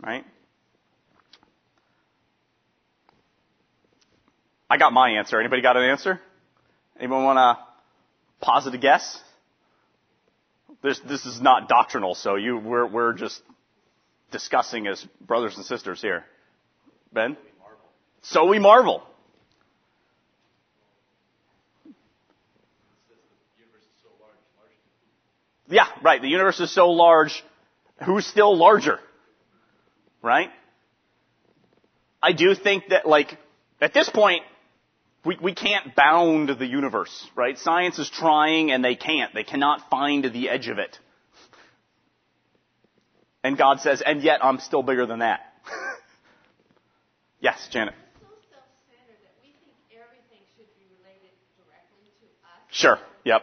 Right? 0.00 0.24
I 4.74 4.76
got 4.76 4.92
my 4.92 5.10
answer. 5.10 5.38
Anybody 5.38 5.62
got 5.62 5.76
an 5.76 5.84
answer? 5.84 6.20
Anyone 6.98 7.22
want 7.22 7.36
to 7.36 8.44
posit 8.44 8.74
a 8.74 8.78
guess? 8.78 9.22
This, 10.82 10.98
this 11.08 11.24
is 11.26 11.40
not 11.40 11.68
doctrinal, 11.68 12.16
so 12.16 12.34
you, 12.34 12.56
we're, 12.56 12.84
we're 12.84 13.12
just 13.12 13.40
discussing 14.32 14.88
as 14.88 15.06
brothers 15.20 15.54
and 15.54 15.64
sisters 15.64 16.00
here. 16.02 16.24
Ben? 17.12 17.36
So 18.22 18.46
we 18.46 18.58
marvel. 18.58 19.04
Yeah, 25.68 25.86
right. 26.02 26.20
The 26.20 26.26
universe 26.26 26.58
is 26.58 26.74
so 26.74 26.90
large. 26.90 27.44
Who's 28.04 28.26
still 28.26 28.56
larger? 28.56 28.98
Right? 30.20 30.48
I 32.20 32.32
do 32.32 32.56
think 32.56 32.88
that, 32.88 33.06
like, 33.06 33.38
at 33.80 33.94
this 33.94 34.10
point, 34.10 34.42
we, 35.24 35.38
we 35.40 35.54
can't 35.54 35.94
bound 35.94 36.50
the 36.50 36.66
universe, 36.66 37.26
right? 37.34 37.58
Science 37.58 37.98
is 37.98 38.10
trying 38.10 38.70
and 38.70 38.84
they 38.84 38.94
can't. 38.94 39.32
They 39.32 39.44
cannot 39.44 39.88
find 39.88 40.24
the 40.24 40.50
edge 40.50 40.68
of 40.68 40.78
it. 40.78 40.98
And 43.42 43.56
God 43.56 43.80
says, 43.80 44.02
and 44.04 44.22
yet 44.22 44.44
I'm 44.44 44.58
still 44.58 44.82
bigger 44.82 45.06
than 45.06 45.20
that. 45.20 45.40
yes, 47.40 47.68
Janet. 47.70 47.94
Sure. 52.70 52.98
Yep. 53.24 53.42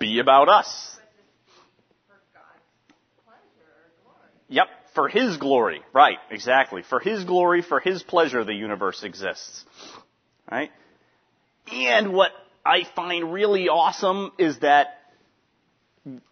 Be 0.00 0.18
about 0.18 0.48
us. 0.48 0.98
Yep 4.48 4.68
for 4.96 5.08
His 5.08 5.36
glory. 5.36 5.82
Right, 5.92 6.18
exactly. 6.30 6.82
For 6.82 6.98
His 6.98 7.22
glory, 7.22 7.62
for 7.62 7.78
His 7.78 8.02
pleasure, 8.02 8.42
the 8.42 8.54
universe 8.54 9.04
exists. 9.04 9.64
Right? 10.50 10.70
And 11.70 12.12
what 12.12 12.32
I 12.64 12.84
find 12.96 13.32
really 13.32 13.68
awesome 13.68 14.32
is 14.38 14.58
that 14.60 14.98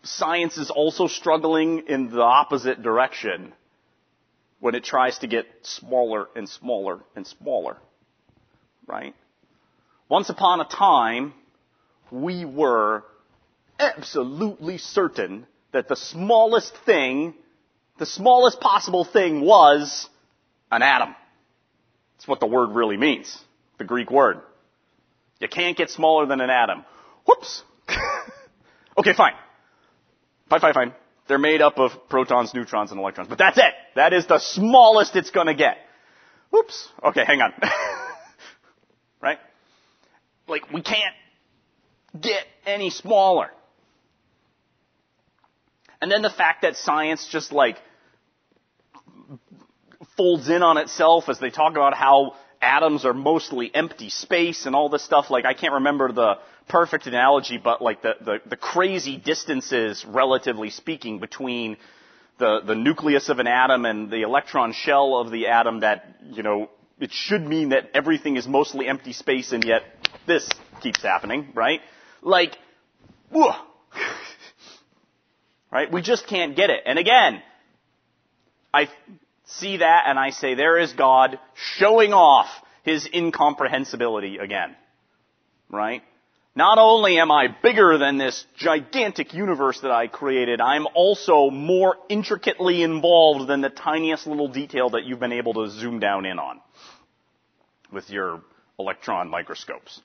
science 0.02 0.56
is 0.56 0.70
also 0.70 1.06
struggling 1.06 1.84
in 1.88 2.10
the 2.10 2.22
opposite 2.22 2.82
direction 2.82 3.52
when 4.60 4.74
it 4.74 4.82
tries 4.82 5.18
to 5.18 5.26
get 5.26 5.46
smaller 5.62 6.28
and 6.34 6.48
smaller 6.48 7.00
and 7.14 7.26
smaller. 7.26 7.76
Right? 8.86 9.14
Once 10.08 10.30
upon 10.30 10.60
a 10.60 10.64
time, 10.64 11.34
we 12.10 12.44
were 12.44 13.04
absolutely 13.78 14.78
certain 14.78 15.46
that 15.72 15.88
the 15.88 15.96
smallest 15.96 16.74
thing 16.86 17.34
the 17.98 18.06
smallest 18.06 18.60
possible 18.60 19.04
thing 19.04 19.40
was 19.40 20.08
an 20.70 20.82
atom. 20.82 21.14
That's 22.16 22.28
what 22.28 22.40
the 22.40 22.46
word 22.46 22.70
really 22.70 22.96
means. 22.96 23.36
The 23.78 23.84
Greek 23.84 24.10
word. 24.10 24.40
You 25.40 25.48
can't 25.48 25.76
get 25.76 25.90
smaller 25.90 26.26
than 26.26 26.40
an 26.40 26.50
atom. 26.50 26.84
Whoops. 27.26 27.62
okay, 28.98 29.12
fine. 29.14 29.34
Fine, 30.48 30.60
fine, 30.60 30.74
fine. 30.74 30.94
They're 31.26 31.38
made 31.38 31.62
up 31.62 31.78
of 31.78 31.92
protons, 32.08 32.52
neutrons, 32.54 32.90
and 32.90 33.00
electrons. 33.00 33.28
But 33.28 33.38
that's 33.38 33.58
it. 33.58 33.74
That 33.94 34.12
is 34.12 34.26
the 34.26 34.38
smallest 34.38 35.16
it's 35.16 35.30
gonna 35.30 35.54
get. 35.54 35.78
Whoops. 36.50 36.88
Okay, 37.02 37.24
hang 37.24 37.40
on. 37.40 37.52
right? 39.20 39.38
Like, 40.46 40.70
we 40.70 40.82
can't 40.82 41.14
get 42.18 42.44
any 42.66 42.90
smaller. 42.90 43.50
And 46.00 46.10
then 46.10 46.22
the 46.22 46.30
fact 46.30 46.62
that 46.62 46.76
science 46.76 47.26
just 47.30 47.52
like 47.52 47.76
folds 50.16 50.48
in 50.48 50.62
on 50.62 50.78
itself 50.78 51.28
as 51.28 51.38
they 51.38 51.50
talk 51.50 51.72
about 51.72 51.94
how 51.94 52.34
atoms 52.60 53.04
are 53.04 53.14
mostly 53.14 53.70
empty 53.74 54.08
space 54.08 54.66
and 54.66 54.74
all 54.74 54.88
this 54.88 55.04
stuff. 55.04 55.30
Like 55.30 55.44
I 55.44 55.54
can't 55.54 55.74
remember 55.74 56.12
the 56.12 56.38
perfect 56.68 57.06
analogy, 57.06 57.58
but 57.62 57.82
like 57.82 58.02
the, 58.02 58.14
the, 58.20 58.38
the 58.46 58.56
crazy 58.56 59.16
distances, 59.16 60.04
relatively 60.08 60.70
speaking, 60.70 61.18
between 61.18 61.76
the, 62.38 62.60
the 62.64 62.74
nucleus 62.74 63.28
of 63.28 63.38
an 63.38 63.46
atom 63.46 63.84
and 63.84 64.10
the 64.10 64.22
electron 64.22 64.72
shell 64.72 65.16
of 65.16 65.30
the 65.30 65.48
atom 65.48 65.80
that, 65.80 66.16
you 66.30 66.42
know, 66.42 66.70
it 66.98 67.12
should 67.12 67.42
mean 67.42 67.70
that 67.70 67.90
everything 67.92 68.36
is 68.36 68.46
mostly 68.46 68.86
empty 68.86 69.12
space 69.12 69.52
and 69.52 69.64
yet 69.64 69.82
this 70.26 70.48
keeps 70.80 71.02
happening, 71.02 71.48
right? 71.54 71.80
Like, 72.22 72.56
right? 75.74 75.92
We 75.92 76.00
just 76.00 76.28
can't 76.28 76.56
get 76.56 76.70
it. 76.70 76.84
And 76.86 76.98
again, 76.98 77.42
I 78.72 78.88
see 79.46 79.78
that 79.78 80.04
and 80.06 80.18
I 80.18 80.30
say, 80.30 80.54
there 80.54 80.78
is 80.78 80.92
God 80.92 81.38
showing 81.76 82.12
off 82.12 82.46
his 82.84 83.08
incomprehensibility 83.12 84.38
again. 84.38 84.76
Right? 85.68 86.02
Not 86.54 86.78
only 86.78 87.18
am 87.18 87.32
I 87.32 87.48
bigger 87.62 87.98
than 87.98 88.16
this 88.16 88.46
gigantic 88.56 89.34
universe 89.34 89.80
that 89.80 89.90
I 89.90 90.06
created, 90.06 90.60
I'm 90.60 90.86
also 90.94 91.50
more 91.50 91.96
intricately 92.08 92.84
involved 92.84 93.48
than 93.48 93.60
the 93.60 93.70
tiniest 93.70 94.28
little 94.28 94.46
detail 94.46 94.90
that 94.90 95.04
you've 95.04 95.18
been 95.18 95.32
able 95.32 95.54
to 95.54 95.70
zoom 95.70 95.98
down 95.98 96.24
in 96.26 96.38
on 96.38 96.60
with 97.92 98.08
your 98.08 98.40
electron 98.78 99.28
microscopes. 99.28 100.00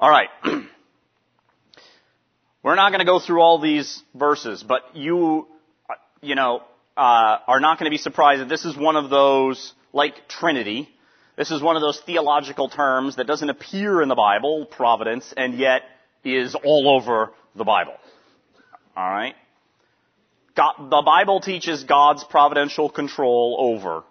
Alright. 0.00 0.30
We're 2.68 2.74
not 2.74 2.90
going 2.90 2.98
to 2.98 3.06
go 3.06 3.18
through 3.18 3.40
all 3.40 3.58
these 3.58 4.02
verses, 4.14 4.62
but 4.62 4.94
you, 4.94 5.48
you 6.20 6.34
know, 6.34 6.62
uh, 6.98 7.38
are 7.46 7.60
not 7.60 7.78
going 7.78 7.90
to 7.90 7.90
be 7.90 7.96
surprised 7.96 8.42
that 8.42 8.50
this 8.50 8.66
is 8.66 8.76
one 8.76 8.94
of 8.94 9.08
those, 9.08 9.72
like 9.94 10.28
Trinity, 10.28 10.86
this 11.34 11.50
is 11.50 11.62
one 11.62 11.76
of 11.76 11.80
those 11.80 11.98
theological 12.04 12.68
terms 12.68 13.16
that 13.16 13.26
doesn't 13.26 13.48
appear 13.48 14.02
in 14.02 14.10
the 14.10 14.14
Bible, 14.14 14.66
providence, 14.66 15.32
and 15.34 15.54
yet 15.54 15.80
is 16.24 16.54
all 16.54 16.94
over 16.94 17.32
the 17.56 17.64
Bible. 17.64 17.94
Alright? 18.94 19.34
the 20.54 21.02
Bible 21.06 21.40
teaches 21.40 21.84
God's 21.84 22.22
providential 22.22 22.90
control 22.90 23.56
over 23.58 24.04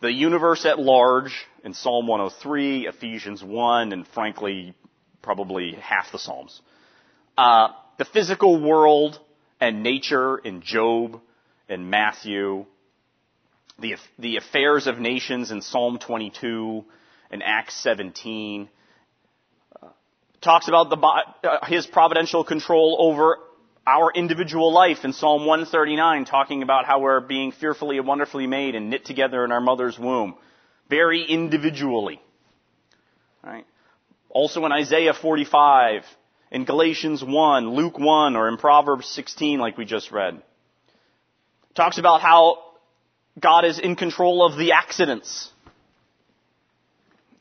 the 0.00 0.10
universe 0.10 0.66
at 0.66 0.80
large 0.80 1.46
in 1.62 1.72
Psalm 1.72 2.08
103, 2.08 2.88
Ephesians 2.88 3.44
1, 3.44 3.92
and 3.92 4.04
frankly, 4.08 4.74
probably 5.22 5.74
half 5.80 6.10
the 6.10 6.18
Psalms. 6.18 6.60
Uh, 7.36 7.68
the 7.98 8.04
physical 8.04 8.60
world 8.60 9.18
and 9.60 9.82
nature 9.82 10.38
in 10.38 10.62
Job 10.62 11.20
and 11.68 11.90
Matthew 11.90 12.66
the, 13.78 13.96
the 14.18 14.36
affairs 14.36 14.86
of 14.86 14.98
nations 14.98 15.50
in 15.50 15.60
Psalm 15.60 15.98
22 15.98 16.84
and 17.30 17.42
Acts 17.44 17.74
17. 17.82 18.68
Uh, 19.82 19.88
talks 20.40 20.68
about 20.68 20.90
the, 20.90 20.96
uh, 20.96 21.66
his 21.66 21.86
providential 21.86 22.44
control 22.44 22.96
over 22.98 23.38
our 23.86 24.10
individual 24.12 24.72
life 24.72 25.04
in 25.04 25.12
Psalm 25.12 25.46
139, 25.46 26.24
talking 26.24 26.62
about 26.62 26.86
how 26.86 27.00
we're 27.00 27.20
being 27.20 27.52
fearfully 27.52 27.98
and 27.98 28.06
wonderfully 28.06 28.46
made 28.46 28.74
and 28.74 28.90
knit 28.90 29.04
together 29.04 29.44
in 29.44 29.52
our 29.52 29.60
mother's 29.60 29.98
womb. 29.98 30.36
Very 30.88 31.22
individually. 31.22 32.20
Right? 33.44 33.66
Also 34.30 34.64
in 34.64 34.72
Isaiah 34.72 35.14
45, 35.14 36.02
in 36.50 36.64
Galatians 36.64 37.24
1, 37.24 37.70
Luke 37.70 37.98
1, 37.98 38.36
or 38.36 38.48
in 38.48 38.56
Proverbs 38.56 39.06
16 39.08 39.58
like 39.58 39.76
we 39.76 39.84
just 39.84 40.12
read. 40.12 40.42
Talks 41.74 41.98
about 41.98 42.20
how 42.20 42.58
God 43.38 43.64
is 43.64 43.78
in 43.78 43.96
control 43.96 44.46
of 44.46 44.56
the 44.56 44.72
accidents 44.72 45.50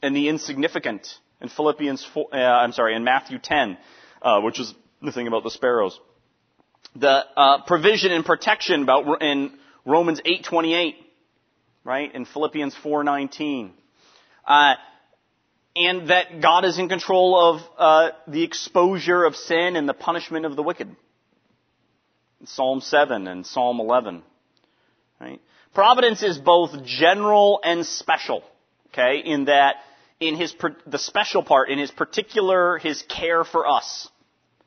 and 0.02 0.16
the 0.16 0.28
insignificant 0.30 1.08
in 1.42 1.50
Philippians 1.50 2.06
4, 2.14 2.28
uh, 2.34 2.38
I'm 2.38 2.72
sorry, 2.72 2.96
in 2.96 3.04
Matthew 3.04 3.40
10, 3.40 3.78
uh, 4.22 4.42
which 4.42 4.60
is 4.60 4.74
the 5.02 5.12
thing 5.12 5.28
about 5.28 5.44
the 5.44 5.52
sparrows. 5.52 6.00
The 6.96 7.24
uh, 7.36 7.64
provision 7.66 8.12
and 8.12 8.26
protection 8.26 8.84
about 8.84 9.22
in 9.22 9.52
Romans 9.86 10.22
8:28, 10.26 10.96
right? 11.84 12.14
In 12.14 12.26
Philippians 12.26 12.76
4:19. 12.76 13.72
And 15.76 16.10
that 16.10 16.42
God 16.42 16.64
is 16.64 16.80
in 16.80 16.88
control 16.88 17.38
of 17.38 17.62
uh, 17.78 18.12
the 18.28 18.44
exposure 18.44 19.26
of 19.26 19.36
sin 19.36 19.76
and 19.76 19.90
the 19.90 19.94
punishment 19.94 20.46
of 20.46 20.56
the 20.56 20.64
wicked. 20.64 20.96
Psalm 22.46 22.82
7 22.82 23.28
and 23.28 23.46
Psalm 23.46 23.80
11. 23.80 24.24
Right? 25.20 25.42
Providence 25.74 26.24
is 26.24 26.38
both 26.38 26.86
general 26.86 27.60
and 27.64 27.86
special. 27.86 28.44
Okay, 28.88 29.22
in 29.26 29.46
that 29.46 29.76
in 30.22 30.36
his 30.36 30.56
the 30.88 30.98
special 30.98 31.44
part 31.44 31.70
in 31.70 31.78
his 31.78 31.92
particular 31.92 32.78
his 32.78 33.02
care 33.02 33.44
for 33.44 33.68
us, 33.68 34.10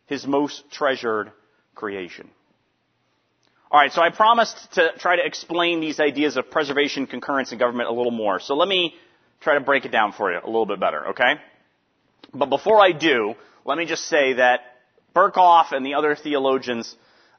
his 0.06 0.26
most 0.26 0.70
treasured 0.70 1.32
creation. 1.74 2.28
All 3.70 3.80
right, 3.80 3.92
so 3.92 4.02
I 4.02 4.10
promised 4.10 4.74
to 4.74 4.92
try 4.98 5.16
to 5.16 5.24
explain 5.24 5.80
these 5.80 6.00
ideas 6.00 6.36
of 6.36 6.50
preservation, 6.50 7.06
concurrence, 7.06 7.50
and 7.52 7.58
government 7.58 7.88
a 7.88 7.92
little 7.92 8.12
more. 8.12 8.40
So 8.40 8.54
let 8.54 8.68
me 8.68 8.94
try 9.40 9.54
to 9.54 9.60
break 9.60 9.84
it 9.84 9.92
down 9.92 10.12
for 10.12 10.32
you 10.32 10.38
a 10.42 10.46
little 10.46 10.66
bit 10.66 10.80
better, 10.80 11.08
okay? 11.08 11.34
But 12.32 12.50
before 12.50 12.80
I 12.80 12.92
do, 12.92 13.34
let 13.64 13.78
me 13.78 13.86
just 13.86 14.04
say 14.04 14.34
that 14.34 14.60
Berkhof 15.14 15.72
and 15.72 15.84
the 15.84 15.94
other 15.94 16.14
theologians 16.14 16.94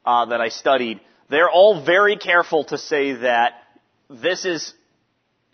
uh, 0.06 0.26
that 0.26 0.42
I 0.42 0.50
studied 0.50 1.00
they're 1.30 1.50
all 1.50 1.84
very 1.84 2.18
careful 2.18 2.64
to 2.66 2.78
say 2.78 3.14
that 3.14 3.54
this 4.10 4.46
is, 4.46 4.74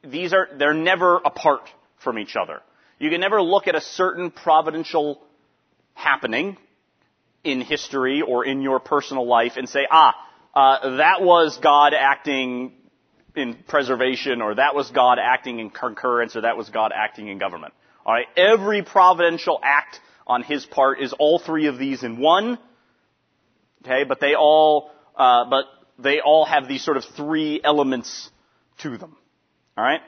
these 0.04 0.34
are, 0.34 0.48
they're 0.58 0.74
never 0.74 1.18
apart 1.18 1.70
from 1.98 2.18
each 2.18 2.36
other. 2.36 2.62
You 2.98 3.10
can 3.10 3.20
never 3.20 3.42
look 3.42 3.68
at 3.68 3.76
a 3.76 3.82
certain 3.82 4.32
providential 4.32 5.22
happening 5.94 6.58
in 7.44 7.60
history 7.60 8.22
or 8.22 8.46
in 8.46 8.62
your 8.62 8.80
personal 8.80 9.28
life 9.28 9.54
and 9.58 9.68
say, 9.68 9.86
ah, 9.92 10.16
uh, 10.54 10.98
that 10.98 11.22
was 11.22 11.58
God 11.58 11.94
acting 11.94 12.72
in 13.36 13.56
preservation, 13.68 14.42
or 14.42 14.56
that 14.56 14.76
was 14.76 14.92
God 14.92 15.18
acting 15.22 15.60
in 15.60 15.70
concurrence, 15.70 16.36
or 16.36 16.42
that 16.42 16.58
was 16.58 16.70
God 16.70 16.92
acting 16.96 17.28
in 17.28 17.38
government. 17.38 17.74
Alright? 18.06 18.28
Every 18.38 18.84
providential 18.84 19.60
act 19.64 20.00
on 20.28 20.44
His 20.44 20.66
part 20.66 21.02
is 21.02 21.14
all 21.14 21.40
three 21.40 21.68
of 21.68 21.78
these 21.78 22.04
in 22.04 22.20
one. 22.20 22.58
Okay? 23.84 24.04
But 24.04 24.20
they 24.20 24.36
all 24.36 24.92
uh, 25.16 25.46
but 25.50 25.66
they 25.98 26.20
all 26.20 26.46
have 26.46 26.68
these 26.68 26.84
sort 26.84 26.98
of 26.98 27.06
three 27.16 27.62
elements 27.64 28.30
to 28.80 28.98
them. 28.98 29.16
All 29.78 29.84
right. 29.84 30.02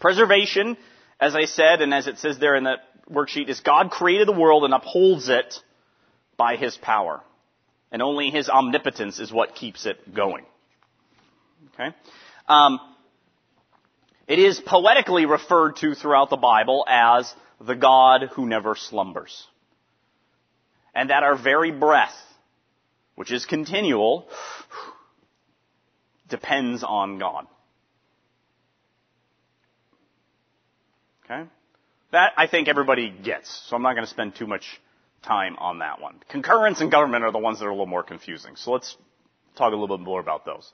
Preservation, 0.00 0.76
as 1.20 1.34
I 1.34 1.44
said, 1.44 1.82
and 1.82 1.92
as 1.92 2.06
it 2.06 2.18
says 2.18 2.38
there 2.38 2.56
in 2.56 2.64
that 2.64 2.80
worksheet, 3.10 3.48
is 3.48 3.60
God 3.60 3.90
created 3.90 4.28
the 4.28 4.32
world 4.32 4.64
and 4.64 4.74
upholds 4.74 5.28
it 5.28 5.54
by 6.36 6.56
His 6.56 6.76
power, 6.76 7.20
and 7.90 8.02
only 8.02 8.30
His 8.30 8.48
omnipotence 8.48 9.18
is 9.18 9.32
what 9.32 9.54
keeps 9.54 9.86
it 9.86 10.14
going. 10.14 10.44
Okay. 11.74 11.94
Um, 12.52 12.80
it 14.26 14.38
is 14.38 14.60
poetically 14.60 15.26
referred 15.26 15.76
to 15.76 15.94
throughout 15.94 16.30
the 16.30 16.36
Bible 16.36 16.84
as 16.88 17.32
the 17.60 17.74
God 17.74 18.30
who 18.32 18.46
never 18.46 18.74
slumbers. 18.74 19.46
And 20.94 21.10
that 21.10 21.22
our 21.22 21.36
very 21.36 21.72
breath 21.72 22.16
which 23.14 23.30
is 23.30 23.44
continual, 23.44 24.28
depends 26.28 26.82
on 26.82 27.18
God. 27.18 27.46
Okay? 31.24 31.48
That 32.10 32.32
I 32.36 32.46
think 32.46 32.68
everybody 32.68 33.10
gets, 33.10 33.66
so 33.68 33.76
I'm 33.76 33.82
not 33.82 33.94
going 33.94 34.04
to 34.04 34.10
spend 34.10 34.34
too 34.34 34.46
much 34.46 34.80
time 35.22 35.56
on 35.58 35.78
that 35.78 36.00
one. 36.00 36.20
Concurrence 36.28 36.80
and 36.80 36.90
government 36.90 37.24
are 37.24 37.32
the 37.32 37.38
ones 37.38 37.58
that 37.58 37.66
are 37.66 37.70
a 37.70 37.72
little 37.72 37.86
more 37.86 38.02
confusing, 38.02 38.56
so 38.56 38.72
let's 38.72 38.96
talk 39.56 39.72
a 39.72 39.76
little 39.76 39.96
bit 39.96 40.04
more 40.04 40.20
about 40.20 40.44
those. 40.44 40.70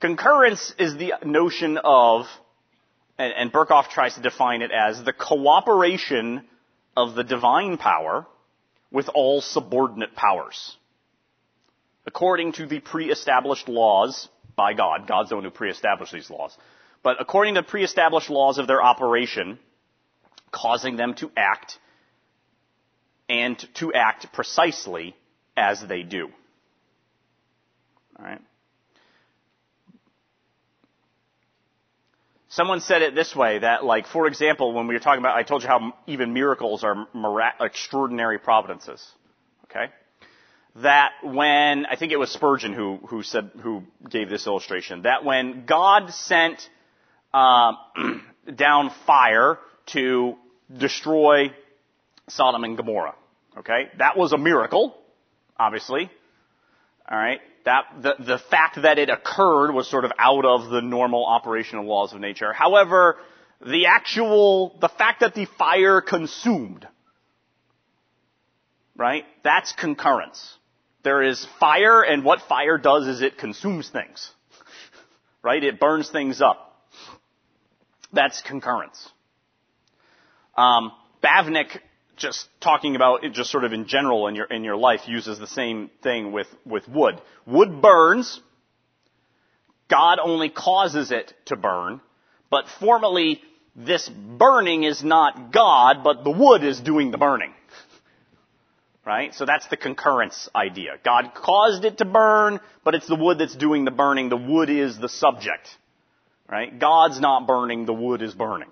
Concurrence 0.00 0.74
is 0.78 0.96
the 0.96 1.14
notion 1.24 1.78
of, 1.82 2.26
and, 3.18 3.32
and 3.32 3.52
Berkhof 3.52 3.88
tries 3.88 4.14
to 4.14 4.20
define 4.20 4.62
it 4.62 4.70
as 4.70 5.02
the 5.02 5.12
cooperation 5.12 6.44
of 6.96 7.14
the 7.14 7.24
divine 7.24 7.78
power 7.78 8.26
with 8.90 9.08
all 9.14 9.40
subordinate 9.40 10.14
powers 10.14 10.76
according 12.06 12.52
to 12.52 12.66
the 12.66 12.80
pre-established 12.80 13.68
laws 13.68 14.28
by 14.54 14.72
God. 14.72 15.06
God's 15.06 15.30
the 15.30 15.34
one 15.34 15.44
who 15.44 15.50
pre-established 15.50 16.12
these 16.12 16.30
laws. 16.30 16.56
But 17.02 17.20
according 17.20 17.54
to 17.54 17.62
pre-established 17.62 18.30
laws 18.30 18.58
of 18.58 18.66
their 18.66 18.82
operation, 18.82 19.58
causing 20.50 20.96
them 20.96 21.14
to 21.14 21.30
act 21.36 21.78
and 23.28 23.58
to 23.74 23.92
act 23.92 24.32
precisely 24.32 25.16
as 25.56 25.84
they 25.86 26.02
do. 26.02 26.28
Alright? 28.18 28.40
Someone 32.56 32.80
said 32.80 33.02
it 33.02 33.14
this 33.14 33.36
way, 33.36 33.58
that 33.58 33.84
like, 33.84 34.06
for 34.06 34.26
example, 34.26 34.72
when 34.72 34.86
we 34.86 34.94
were 34.94 35.00
talking 35.00 35.20
about, 35.20 35.36
I 35.36 35.42
told 35.42 35.62
you 35.62 35.68
how 35.68 35.94
even 36.06 36.32
miracles 36.32 36.84
are 36.84 37.06
mirac- 37.14 37.56
extraordinary 37.60 38.38
providences. 38.38 39.06
Okay? 39.64 39.92
that 40.82 41.12
when, 41.22 41.86
I 41.86 41.96
think 41.96 42.12
it 42.12 42.18
was 42.18 42.30
Spurgeon 42.30 42.72
who, 42.72 42.98
who 43.08 43.22
said, 43.22 43.50
who 43.62 43.82
gave 44.08 44.28
this 44.28 44.46
illustration, 44.46 45.02
that 45.02 45.24
when 45.24 45.64
God 45.66 46.10
sent 46.10 46.68
uh, 47.32 47.72
down 48.54 48.90
fire 49.06 49.58
to 49.86 50.34
destroy 50.76 51.52
Sodom 52.28 52.64
and 52.64 52.76
Gomorrah, 52.76 53.14
okay, 53.58 53.88
that 53.98 54.16
was 54.16 54.32
a 54.32 54.38
miracle, 54.38 54.96
obviously. 55.58 56.10
All 57.08 57.16
right, 57.16 57.40
that 57.64 57.84
the 58.00 58.14
the 58.18 58.38
fact 58.50 58.82
that 58.82 58.98
it 58.98 59.10
occurred 59.10 59.72
was 59.72 59.88
sort 59.88 60.04
of 60.04 60.12
out 60.18 60.44
of 60.44 60.70
the 60.70 60.82
normal 60.82 61.24
operational 61.24 61.84
laws 61.86 62.12
of 62.12 62.20
nature. 62.20 62.52
However, 62.52 63.16
the 63.64 63.86
actual 63.86 64.76
the 64.80 64.88
fact 64.88 65.20
that 65.20 65.34
the 65.34 65.46
fire 65.58 66.00
consumed 66.00 66.86
right? 68.96 69.24
That's 69.44 69.72
concurrence. 69.72 70.54
There 71.04 71.22
is 71.22 71.46
fire, 71.60 72.02
and 72.02 72.24
what 72.24 72.40
fire 72.48 72.78
does 72.78 73.06
is 73.06 73.22
it 73.22 73.38
consumes 73.38 73.88
things. 73.88 74.30
Right? 75.42 75.62
It 75.62 75.78
burns 75.78 76.10
things 76.10 76.40
up. 76.40 76.76
That's 78.12 78.42
concurrence. 78.42 79.08
Um, 80.56 80.90
Bavinck, 81.22 81.68
just 82.16 82.48
talking 82.60 82.96
about 82.96 83.24
it 83.24 83.32
just 83.32 83.50
sort 83.50 83.64
of 83.64 83.72
in 83.72 83.86
general 83.86 84.26
in 84.26 84.34
your, 84.34 84.46
in 84.46 84.64
your 84.64 84.76
life, 84.76 85.00
uses 85.06 85.38
the 85.38 85.46
same 85.46 85.90
thing 86.02 86.32
with, 86.32 86.48
with 86.64 86.88
wood. 86.88 87.20
Wood 87.46 87.80
burns. 87.80 88.40
God 89.88 90.18
only 90.22 90.48
causes 90.48 91.10
it 91.10 91.32
to 91.46 91.56
burn. 91.56 92.00
But 92.50 92.66
formally, 92.80 93.40
this 93.74 94.08
burning 94.08 94.84
is 94.84 95.04
not 95.04 95.52
God, 95.52 96.02
but 96.02 96.24
the 96.24 96.30
wood 96.30 96.64
is 96.64 96.80
doing 96.80 97.10
the 97.10 97.18
burning. 97.18 97.52
Right? 99.04 99.32
So 99.34 99.46
that's 99.46 99.68
the 99.68 99.76
concurrence 99.76 100.48
idea. 100.52 100.94
God 101.04 101.30
caused 101.32 101.84
it 101.84 101.98
to 101.98 102.04
burn, 102.04 102.58
but 102.82 102.96
it's 102.96 103.06
the 103.06 103.14
wood 103.14 103.38
that's 103.38 103.54
doing 103.54 103.84
the 103.84 103.92
burning. 103.92 104.30
The 104.30 104.36
wood 104.36 104.68
is 104.68 104.98
the 104.98 105.08
subject. 105.08 105.68
Right? 106.50 106.76
God's 106.76 107.20
not 107.20 107.46
burning, 107.46 107.86
the 107.86 107.92
wood 107.92 108.20
is 108.20 108.34
burning. 108.34 108.68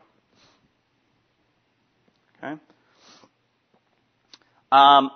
Okay? 2.43 2.61
Um, 4.75 5.11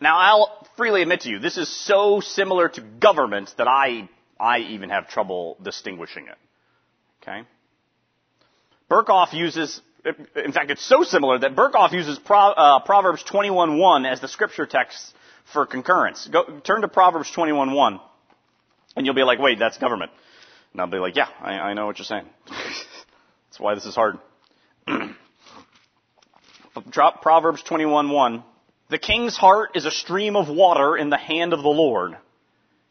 now 0.00 0.18
I'll 0.18 0.66
freely 0.76 1.00
admit 1.00 1.22
to 1.22 1.30
you, 1.30 1.38
this 1.38 1.56
is 1.56 1.68
so 1.86 2.20
similar 2.20 2.68
to 2.68 2.82
government 2.82 3.54
that 3.56 3.68
I, 3.68 4.08
I 4.38 4.58
even 4.58 4.90
have 4.90 5.08
trouble 5.08 5.56
distinguishing 5.62 6.26
it. 6.26 6.36
Okay? 7.22 7.48
Berkhof 8.90 9.32
uses 9.32 9.80
in 10.36 10.52
fact, 10.52 10.70
it's 10.70 10.84
so 10.84 11.02
similar 11.02 11.38
that 11.38 11.56
Berkhof 11.56 11.90
uses 11.90 12.16
Pro, 12.18 12.38
uh, 12.38 12.80
Proverbs 12.80 13.24
21.1 13.24 14.08
as 14.08 14.20
the 14.20 14.28
scripture 14.28 14.64
text 14.64 15.12
for 15.52 15.66
concurrence. 15.66 16.28
Go, 16.30 16.60
turn 16.62 16.82
to 16.82 16.88
Proverbs 16.88 17.28
21.1, 17.34 18.00
and 18.94 19.04
you'll 19.04 19.16
be 19.16 19.24
like, 19.24 19.40
wait, 19.40 19.58
that's 19.58 19.78
government. 19.78 20.12
And 20.72 20.80
I'll 20.80 20.86
be 20.86 20.98
like, 20.98 21.16
yeah, 21.16 21.26
I, 21.40 21.54
I 21.54 21.74
know 21.74 21.86
what 21.86 21.98
you're 21.98 22.04
saying. 22.04 22.26
that's 22.46 23.58
why 23.58 23.74
this 23.74 23.84
is 23.84 23.96
hard. 23.96 24.18
Drop 26.82 27.22
Proverbs 27.22 27.62
21.1. 27.68 28.42
The 28.88 28.98
king's 28.98 29.36
heart 29.36 29.70
is 29.74 29.84
a 29.84 29.90
stream 29.90 30.36
of 30.36 30.48
water 30.48 30.96
in 30.96 31.10
the 31.10 31.16
hand 31.16 31.52
of 31.52 31.62
the 31.62 31.68
Lord. 31.68 32.16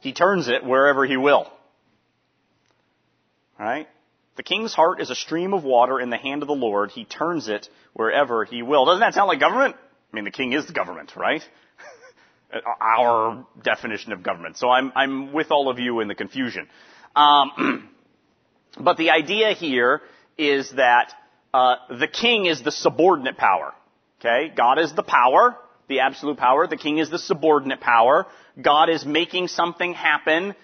He 0.02 0.14
turns 0.14 0.48
it 0.48 0.64
wherever 0.64 1.06
he 1.06 1.18
will. 1.18 1.52
Right? 3.58 3.88
The 4.36 4.44
king's 4.44 4.74
heart 4.74 5.02
is 5.02 5.10
a 5.10 5.16
stream 5.16 5.54
of 5.54 5.64
water 5.64 6.00
in 6.00 6.10
the 6.10 6.18
hand 6.18 6.42
of 6.42 6.48
the 6.48 6.56
Lord. 6.56 6.92
He 6.92 7.06
turns 7.06 7.48
it 7.48 7.70
wherever 7.94 8.44
he 8.44 8.62
will. 8.62 8.86
Doesn't 8.86 9.00
that 9.00 9.14
sound 9.14 9.30
like 9.30 9.40
government? 9.40 9.76
I 9.78 10.16
mean, 10.16 10.26
the 10.26 10.32
king 10.32 10.52
is 10.52 10.68
the 10.68 10.74
government, 10.74 11.14
right? 11.16 11.42
Our 12.82 13.46
definition 13.64 14.12
of 14.12 14.24
government. 14.24 14.58
So 14.58 14.70
I'm, 14.70 14.92
I'm 14.96 15.32
with 15.32 15.52
all 15.52 15.70
of 15.70 15.80
you 15.80 16.02
in 16.02 16.10
the 16.10 16.16
confusion. 16.16 16.68
Um, 17.16 17.90
but 18.80 18.98
the 18.98 19.12
idea 19.12 19.54
here 19.54 20.02
is 20.38 20.72
that 20.72 21.14
uh, 21.56 21.76
the 22.00 22.08
king 22.08 22.48
is 22.48 22.62
the 22.64 22.72
subordinate 22.72 23.38
power. 23.38 23.74
Okay, 24.20 24.52
God 24.56 24.78
is 24.78 24.94
the 24.94 25.04
power, 25.04 25.56
the 25.88 26.02
absolute 26.02 26.38
power. 26.38 26.68
The 26.68 26.76
king 26.76 26.98
is 26.98 27.10
the 27.10 27.20
subordinate 27.20 27.80
power. 27.80 28.28
God 28.62 28.90
is 28.90 29.06
making 29.06 29.48
something 29.48 29.94
happen 29.94 30.56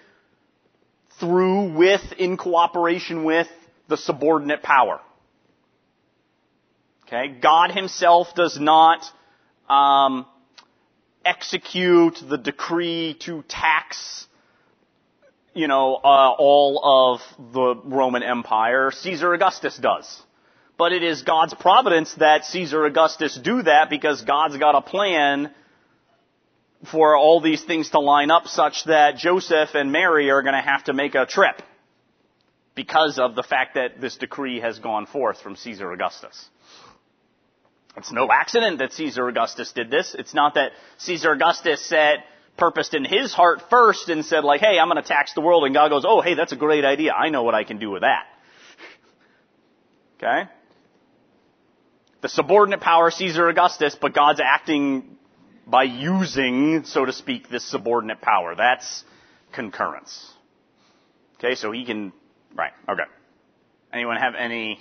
through, 1.18 1.74
with, 1.78 2.02
in 2.18 2.36
cooperation 2.36 3.24
with 3.24 3.48
the 3.88 3.96
subordinate 3.96 4.62
power. 4.62 5.00
Okay? 7.06 7.28
God 7.40 7.70
himself 7.70 8.34
does 8.34 8.58
not 8.60 9.02
um, 9.70 10.26
execute 11.24 12.18
the 12.28 12.36
decree 12.36 13.16
to 13.20 13.42
tax, 13.48 14.26
you 15.54 15.68
know, 15.68 15.94
uh, 15.94 16.34
all 16.38 16.80
of 16.84 17.52
the 17.54 17.76
Roman 17.84 18.22
Empire. 18.22 18.90
Caesar 18.90 19.32
Augustus 19.32 19.78
does. 19.78 20.22
But 20.82 20.92
it 20.92 21.04
is 21.04 21.22
God's 21.22 21.54
providence 21.54 22.12
that 22.14 22.44
Caesar 22.46 22.84
Augustus 22.84 23.38
do 23.40 23.62
that 23.62 23.88
because 23.88 24.20
God's 24.22 24.56
got 24.56 24.74
a 24.74 24.82
plan 24.82 25.54
for 26.90 27.16
all 27.16 27.40
these 27.40 27.62
things 27.62 27.90
to 27.90 28.00
line 28.00 28.32
up 28.32 28.48
such 28.48 28.82
that 28.86 29.16
Joseph 29.16 29.76
and 29.76 29.92
Mary 29.92 30.32
are 30.32 30.42
going 30.42 30.56
to 30.56 30.60
have 30.60 30.82
to 30.86 30.92
make 30.92 31.14
a 31.14 31.24
trip 31.24 31.62
because 32.74 33.20
of 33.20 33.36
the 33.36 33.44
fact 33.44 33.76
that 33.76 34.00
this 34.00 34.16
decree 34.16 34.58
has 34.58 34.80
gone 34.80 35.06
forth 35.06 35.40
from 35.40 35.54
Caesar 35.54 35.92
Augustus. 35.92 36.48
It's 37.96 38.10
no 38.10 38.28
accident 38.32 38.80
that 38.80 38.92
Caesar 38.92 39.28
Augustus 39.28 39.70
did 39.70 39.88
this. 39.88 40.16
It's 40.18 40.34
not 40.34 40.54
that 40.54 40.72
Caesar 40.98 41.30
Augustus 41.30 41.80
said, 41.88 42.24
purposed 42.56 42.92
in 42.92 43.04
his 43.04 43.32
heart 43.32 43.62
first 43.70 44.08
and 44.08 44.24
said 44.24 44.42
like, 44.42 44.60
hey, 44.60 44.80
I'm 44.80 44.88
going 44.88 45.00
to 45.00 45.08
tax 45.08 45.32
the 45.34 45.42
world. 45.42 45.62
And 45.62 45.74
God 45.74 45.90
goes, 45.90 46.04
oh, 46.04 46.22
hey, 46.22 46.34
that's 46.34 46.50
a 46.50 46.56
great 46.56 46.84
idea. 46.84 47.12
I 47.12 47.28
know 47.28 47.44
what 47.44 47.54
I 47.54 47.62
can 47.62 47.78
do 47.78 47.92
with 47.92 48.02
that. 48.02 48.24
Okay? 50.24 50.48
The 52.22 52.28
subordinate 52.28 52.80
power, 52.80 53.10
Caesar 53.10 53.48
Augustus, 53.48 53.96
but 54.00 54.14
God's 54.14 54.40
acting 54.42 55.16
by 55.66 55.84
using, 55.84 56.84
so 56.84 57.04
to 57.04 57.12
speak, 57.12 57.48
this 57.48 57.64
subordinate 57.68 58.20
power. 58.20 58.54
That's 58.56 59.04
concurrence. 59.52 60.32
Okay, 61.38 61.54
so 61.56 61.72
he 61.72 61.84
can 61.84 62.12
Right. 62.54 62.72
Okay. 62.88 63.04
Anyone 63.92 64.16
have 64.16 64.34
any? 64.34 64.78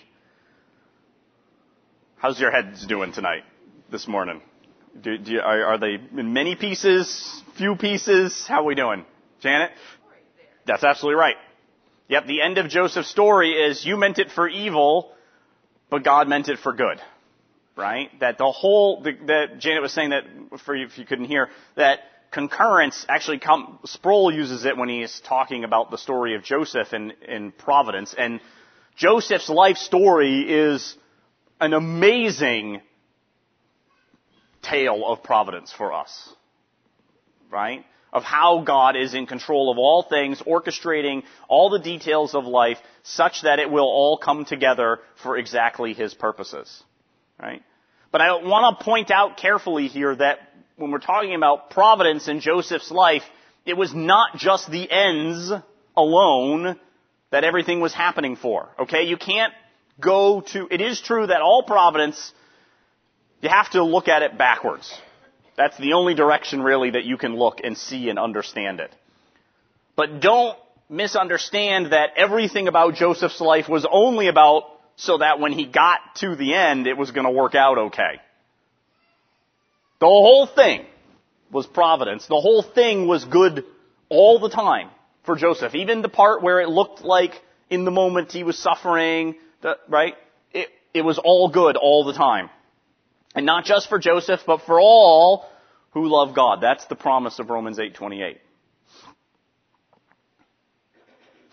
How's 2.18 2.40
your 2.40 2.52
heads 2.52 2.86
doing 2.86 3.14
tonight, 3.14 3.44
this 3.92 4.08
morning? 4.08 4.42
Do, 5.02 5.18
do 5.18 5.40
are, 5.40 5.66
are, 5.66 5.78
they 5.78 5.98
in 6.18 6.34
many 6.34 6.56
pieces, 6.56 7.42
few 7.58 7.76
pieces? 7.76 8.46
How 8.48 8.62
are 8.62 8.66
we 8.66 8.76
doing, 8.76 9.06
Janet? 9.42 9.72
That's 10.66 10.84
absolutely 10.84 11.20
right. 11.20 11.36
Yep. 12.10 12.28
The 12.28 12.42
end 12.42 12.58
of 12.58 12.70
Joseph's 12.70 13.10
story 13.10 13.52
is 13.54 13.86
you 13.86 13.98
meant 13.98 14.20
it 14.20 14.32
for 14.32 14.48
evil, 14.48 15.14
but 15.90 16.04
God 16.04 16.28
meant 16.28 16.50
it 16.50 16.60
for 16.60 16.74
good. 16.74 17.02
Right? 17.82 18.10
That 18.20 18.38
the 18.38 18.52
whole 18.52 19.02
that 19.02 19.58
Janet 19.60 19.82
was 19.82 19.92
saying 19.92 20.12
that 20.12 20.24
for 20.64 20.76
you 20.76 20.86
if 20.86 20.98
you 20.98 21.06
couldn't 21.06 21.26
hear 21.26 21.50
that 21.76 22.00
concurrence 22.32 23.06
actually 23.10 23.40
come, 23.40 23.80
Sproul 23.86 24.34
uses 24.34 24.66
it 24.66 24.78
when 24.78 24.90
he's 24.90 25.22
talking 25.28 25.64
about 25.64 25.92
the 25.92 25.98
story 25.98 26.36
of 26.36 26.44
Joseph 26.44 26.94
in, 26.94 27.12
in 27.28 27.52
Providence. 27.52 28.16
And 28.18 28.40
Joseph's 28.96 29.50
life 29.50 29.78
story 29.78 30.42
is 30.50 30.96
an 31.60 31.74
amazing 31.74 32.82
tale 34.62 35.04
of 35.06 35.24
providence 35.24 35.74
for 35.74 35.94
us. 35.94 36.34
Right? 37.50 37.86
Of 38.14 38.24
how 38.24 38.64
God 38.66 38.96
is 38.96 39.14
in 39.14 39.26
control 39.26 39.72
of 39.72 39.78
all 39.78 40.04
things, 40.04 40.42
orchestrating 40.42 41.24
all 41.48 41.70
the 41.70 41.80
details 41.80 42.34
of 42.34 42.46
life 42.46 42.78
such 43.04 43.44
that 43.44 43.60
it 43.60 43.70
will 43.70 43.86
all 43.86 44.18
come 44.18 44.46
together 44.46 45.00
for 45.22 45.38
exactly 45.38 45.94
His 45.94 46.14
purposes. 46.14 46.84
Right? 47.40 47.64
But 48.12 48.22
I 48.22 48.32
want 48.44 48.78
to 48.78 48.86
point 48.86 49.12
out 49.12 49.38
carefully 49.38 49.88
here 49.88 50.16
that 50.16 50.40
when 50.76 50.92
we're 50.92 51.00
talking 51.00 51.36
about 51.36 51.70
providence 51.70 52.28
in 52.28 52.40
Joseph's 52.40 52.92
life, 52.92 53.24
it 53.66 53.78
was 53.78 53.94
not 53.94 54.38
just 54.38 54.70
the 54.70 54.90
ends 54.92 55.52
alone 55.96 56.80
that 57.32 57.44
everything 57.44 57.80
was 57.80 57.94
happening 57.94 58.36
for. 58.36 58.70
Okay? 58.80 59.04
You 59.04 59.18
can't 59.18 59.54
go 60.00 60.42
to, 60.42 60.68
it 60.70 60.82
is 60.82 61.00
true 61.00 61.28
that 61.28 61.42
all 61.42 61.64
providence, 61.64 62.34
you 63.42 63.50
have 63.50 63.70
to 63.72 63.84
look 63.84 64.08
at 64.08 64.24
it 64.24 64.38
backwards. 64.38 64.94
That's 65.56 65.78
the 65.78 65.94
only 65.94 66.14
direction 66.14 66.62
really 66.62 66.92
that 66.92 67.06
you 67.06 67.18
can 67.18 67.36
look 67.36 67.60
and 67.64 67.78
see 67.78 68.10
and 68.10 68.18
understand 68.18 68.80
it. 68.80 68.94
But 69.96 70.20
don't 70.22 70.58
misunderstand 70.90 71.94
that 71.94 72.10
everything 72.18 72.68
about 72.68 72.96
Joseph's 72.96 73.40
life 73.40 73.70
was 73.70 73.86
only 73.90 74.28
about 74.28 74.64
so 74.96 75.18
that 75.18 75.40
when 75.40 75.52
he 75.52 75.66
got 75.66 76.00
to 76.18 76.36
the 76.36 76.54
end, 76.54 76.88
it 76.88 76.98
was 76.98 77.12
going 77.12 77.26
to 77.26 77.32
work 77.32 77.56
out 77.56 77.78
okay. 77.78 78.20
The 80.00 80.08
whole 80.08 80.48
thing 80.48 80.86
was 81.52 81.68
providence. 81.68 82.26
The 82.28 82.40
whole 82.40 82.64
thing 82.64 83.08
was 83.08 83.26
good 83.26 83.66
all 84.10 84.40
the 84.40 84.50
time 84.50 84.90
for 85.26 85.36
Joseph. 85.36 85.76
Even 85.76 86.02
the 86.02 86.10
part 86.10 86.42
where 86.42 86.60
it 86.60 86.70
looked 86.70 87.02
like 87.02 87.34
in 87.70 87.86
the 87.86 87.92
moment 87.92 88.32
he 88.32 88.44
was 88.44 88.58
suffering, 88.58 89.36
right? 89.88 90.16
It, 90.54 90.70
it 90.94 91.02
was 91.04 91.20
all 91.24 91.50
good 91.50 91.78
all 91.78 92.04
the 92.04 92.14
time. 92.14 92.50
And 93.36 93.46
not 93.46 93.66
just 93.66 93.90
for 93.90 94.00
Joseph, 94.00 94.42
but 94.46 94.62
for 94.64 94.80
all 94.80 95.48
who 95.92 96.08
love 96.08 96.36
God. 96.36 96.60
That's 96.62 96.86
the 96.86 96.96
promise 96.96 97.40
of 97.40 97.50
Romans 97.50 97.78
8:28. 97.78 98.38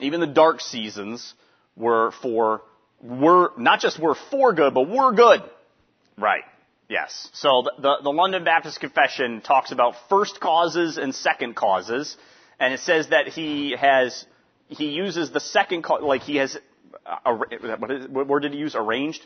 Even 0.01 0.21
the 0.21 0.27
dark 0.27 0.61
seasons 0.61 1.35
were 1.77 2.13
for 2.23 2.63
were 3.03 3.53
not 3.57 3.81
just 3.81 3.99
we're 3.99 4.15
for 4.15 4.53
good, 4.53 4.75
but 4.75 4.89
we're 4.89 5.13
good. 5.13 5.43
Right. 6.17 6.45
Yes. 6.89 7.29
So 7.35 7.63
the, 7.63 7.83
the, 7.83 7.97
the, 8.05 8.11
London 8.11 8.45
Baptist 8.45 8.81
Confession 8.81 9.41
talks 9.43 9.73
about 9.73 9.95
first 10.09 10.41
causes 10.41 10.97
and 10.97 11.15
second 11.15 11.55
causes, 11.55 12.17
and 12.59 12.73
it 12.73 12.81
says 12.81 13.11
that 13.11 13.29
he 13.29 13.77
has 13.79 14.25
he 14.69 14.87
uses 14.87 15.31
the 15.31 15.41
second 15.41 15.83
cause 15.83 16.03
like 16.03 16.23
he 16.23 16.37
has 16.37 16.57
uh, 17.07 17.35
what, 17.35 17.91
is, 17.91 18.09
what 18.09 18.27
word 18.27 18.41
did 18.41 18.53
he 18.53 18.59
use? 18.59 18.75
Arranged. 18.75 19.25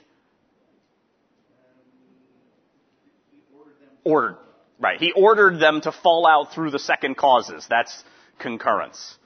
Ordered. 4.04 4.36
Right. 4.80 4.98
He 4.98 5.12
ordered 5.12 5.60
them 5.60 5.80
to 5.82 5.92
fall 5.92 6.26
out 6.26 6.52
through 6.52 6.72
the 6.72 6.78
second 6.80 7.16
causes. 7.16 7.64
That's 7.70 8.02
concurrence. 8.40 9.16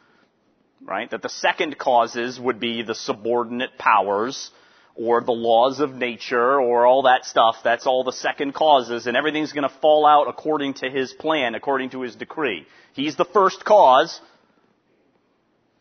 Right? 0.85 1.11
That 1.11 1.23
the 1.23 1.29
second 1.29 1.79
causes 1.79 2.39
would 2.39 2.61
be 2.61 2.83
the 2.83 2.95
subordinate 2.95 3.79
powers 3.79 4.51
or 4.95 5.21
the 5.21 5.33
laws 5.33 5.81
of 5.81 5.95
nature 5.95 6.61
or 6.61 6.87
all 6.87 7.03
that 7.03 7.25
stuff. 7.25 7.57
That's 7.63 7.87
all 7.87 8.05
the 8.05 8.13
second 8.13 8.55
causes 8.55 9.07
and 9.07 9.17
everything's 9.17 9.53
going 9.53 9.69
to 9.69 9.75
fall 9.81 10.07
out 10.07 10.29
according 10.29 10.75
to 10.75 10.91
his 10.91 11.13
plan, 11.13 11.55
according 11.55 11.91
to 11.91 12.03
his 12.03 12.15
decree. 12.15 12.67
He's 12.95 13.17
the 13.17 13.25
first 13.25 13.65
cause, 13.65 14.21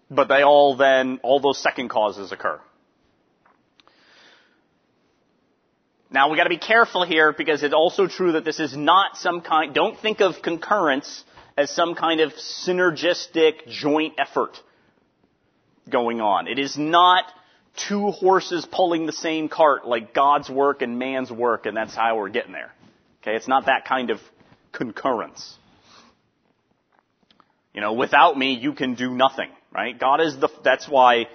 but 0.09 0.27
they 0.27 0.43
all 0.43 0.75
then, 0.75 1.19
all 1.23 1.39
those 1.39 1.61
second 1.61 1.89
causes 1.89 2.31
occur. 2.31 2.59
Now 6.11 6.29
we 6.29 6.37
gotta 6.37 6.49
be 6.49 6.57
careful 6.57 7.03
here 7.05 7.33
because 7.33 7.63
it's 7.63 7.73
also 7.73 8.07
true 8.07 8.33
that 8.33 8.45
this 8.45 8.59
is 8.59 8.75
not 8.75 9.17
some 9.17 9.41
kind, 9.41 9.73
don't 9.73 9.99
think 9.99 10.21
of 10.21 10.41
concurrence 10.41 11.23
as 11.57 11.71
some 11.71 11.95
kind 11.95 12.21
of 12.21 12.33
synergistic 12.33 13.67
joint 13.67 14.13
effort 14.17 14.57
going 15.89 16.21
on. 16.21 16.47
It 16.47 16.59
is 16.59 16.77
not 16.77 17.25
two 17.87 18.11
horses 18.11 18.65
pulling 18.69 19.05
the 19.05 19.11
same 19.11 19.49
cart 19.49 19.85
like 19.87 20.13
God's 20.13 20.49
work 20.49 20.81
and 20.81 20.97
man's 20.97 21.31
work 21.31 21.65
and 21.65 21.75
that's 21.75 21.95
how 21.95 22.17
we're 22.17 22.29
getting 22.29 22.53
there. 22.53 22.71
Okay, 23.21 23.35
it's 23.35 23.47
not 23.47 23.65
that 23.65 23.85
kind 23.85 24.09
of 24.09 24.19
concurrence. 24.71 25.57
You 27.73 27.81
know, 27.81 27.93
without 27.93 28.37
me, 28.37 28.53
you 28.53 28.73
can 28.73 28.95
do 28.95 29.13
nothing, 29.13 29.49
right? 29.73 29.99
God 29.99 30.21
is 30.21 30.37
the, 30.39 30.47
that's 30.63 30.87
why 30.87 31.27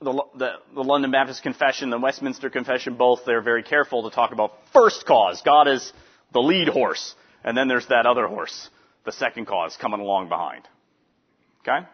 the, 0.00 0.22
the, 0.36 0.50
the, 0.74 0.82
London 0.82 1.10
Baptist 1.10 1.42
Confession, 1.42 1.90
the 1.90 1.98
Westminster 1.98 2.50
Confession, 2.50 2.94
both, 2.94 3.20
they're 3.26 3.42
very 3.42 3.62
careful 3.62 4.08
to 4.08 4.14
talk 4.14 4.32
about 4.32 4.52
first 4.72 5.04
cause. 5.06 5.42
God 5.44 5.66
is 5.66 5.92
the 6.32 6.40
lead 6.40 6.68
horse. 6.68 7.14
And 7.42 7.56
then 7.56 7.68
there's 7.68 7.86
that 7.88 8.06
other 8.06 8.26
horse, 8.26 8.70
the 9.04 9.12
second 9.12 9.46
cause, 9.46 9.76
coming 9.76 10.00
along 10.00 10.28
behind. 10.28 10.62
Okay? 11.62 11.86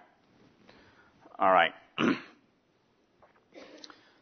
Alright. 1.40 1.72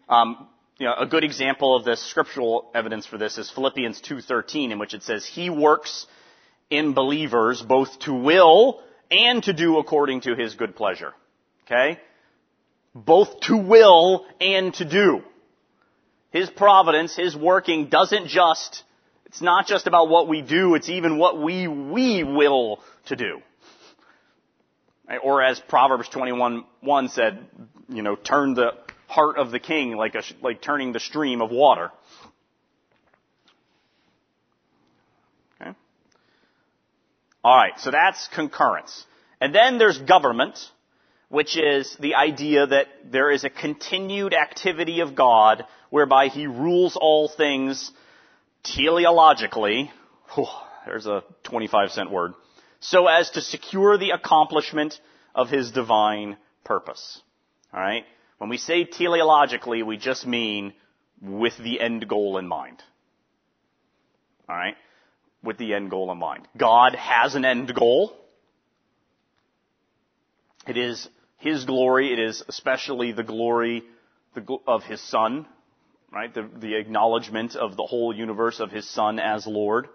um, 0.08 0.48
you 0.78 0.86
know, 0.86 0.94
a 0.98 1.06
good 1.06 1.24
example 1.24 1.76
of 1.76 1.84
this 1.84 2.02
scriptural 2.02 2.70
evidence 2.74 3.06
for 3.06 3.18
this 3.18 3.38
is 3.38 3.50
Philippians 3.50 4.00
2.13, 4.02 4.72
in 4.72 4.78
which 4.78 4.94
it 4.94 5.02
says, 5.02 5.26
He 5.26 5.50
works 5.50 6.06
in 6.70 6.94
believers 6.94 7.62
both 7.62 7.98
to 8.00 8.14
will 8.14 8.80
and 9.10 9.42
to 9.44 9.52
do 9.52 9.78
according 9.78 10.20
to 10.22 10.34
His 10.34 10.54
good 10.54 10.76
pleasure. 10.76 11.14
Okay? 11.66 11.98
both 13.04 13.40
to 13.40 13.56
will 13.56 14.26
and 14.40 14.74
to 14.74 14.84
do. 14.84 15.22
His 16.30 16.50
providence, 16.50 17.16
His 17.16 17.36
working 17.36 17.88
doesn't 17.88 18.28
just, 18.28 18.82
it's 19.26 19.40
not 19.40 19.66
just 19.66 19.86
about 19.86 20.08
what 20.08 20.28
we 20.28 20.42
do, 20.42 20.74
it's 20.74 20.88
even 20.88 21.18
what 21.18 21.40
we, 21.40 21.68
we 21.68 22.24
will 22.24 22.80
to 23.06 23.16
do. 23.16 23.40
Or 25.22 25.42
as 25.42 25.58
Proverbs 25.60 26.08
21, 26.08 26.64
1 26.80 27.08
said, 27.08 27.46
you 27.88 28.02
know, 28.02 28.14
turn 28.14 28.54
the 28.54 28.72
heart 29.06 29.38
of 29.38 29.50
the 29.50 29.58
king 29.58 29.96
like 29.96 30.14
a, 30.14 30.22
like 30.42 30.60
turning 30.60 30.92
the 30.92 31.00
stream 31.00 31.40
of 31.40 31.50
water. 31.50 31.90
Okay? 35.60 35.72
Alright, 37.42 37.80
so 37.80 37.90
that's 37.90 38.28
concurrence. 38.34 39.06
And 39.40 39.54
then 39.54 39.78
there's 39.78 39.98
government, 39.98 40.58
which 41.30 41.56
is 41.56 41.96
the 41.98 42.16
idea 42.16 42.66
that 42.66 42.86
there 43.10 43.30
is 43.30 43.44
a 43.44 43.50
continued 43.50 44.34
activity 44.34 45.00
of 45.00 45.14
God 45.14 45.64
whereby 45.88 46.28
He 46.28 46.46
rules 46.46 46.96
all 47.00 47.28
things 47.28 47.90
teleologically. 48.62 49.90
Whew, 50.34 50.46
there's 50.84 51.06
a 51.06 51.24
25 51.44 51.92
cent 51.92 52.10
word. 52.10 52.34
So 52.80 53.06
as 53.06 53.30
to 53.30 53.40
secure 53.40 53.98
the 53.98 54.10
accomplishment 54.10 54.98
of 55.34 55.48
His 55.48 55.70
divine 55.70 56.36
purpose. 56.64 57.20
Alright? 57.72 58.04
When 58.38 58.50
we 58.50 58.56
say 58.56 58.84
teleologically, 58.84 59.84
we 59.84 59.96
just 59.96 60.26
mean 60.26 60.72
with 61.20 61.56
the 61.58 61.80
end 61.80 62.08
goal 62.08 62.38
in 62.38 62.46
mind. 62.46 62.82
Alright? 64.48 64.76
With 65.42 65.58
the 65.58 65.74
end 65.74 65.90
goal 65.90 66.10
in 66.12 66.18
mind. 66.18 66.46
God 66.56 66.94
has 66.94 67.34
an 67.34 67.44
end 67.44 67.74
goal. 67.74 68.16
It 70.66 70.76
is 70.76 71.08
his 71.38 71.64
glory. 71.64 72.12
It 72.12 72.18
is 72.18 72.42
especially 72.48 73.12
the 73.12 73.22
glory 73.22 73.84
of 74.66 74.82
His 74.82 75.00
Son, 75.00 75.46
right? 76.12 76.32
The, 76.32 76.48
the 76.58 76.76
acknowledgement 76.76 77.56
of 77.56 77.76
the 77.76 77.86
whole 77.86 78.14
universe 78.14 78.60
of 78.60 78.70
His 78.70 78.88
Son 78.88 79.18
as 79.18 79.46
Lord. 79.46 79.88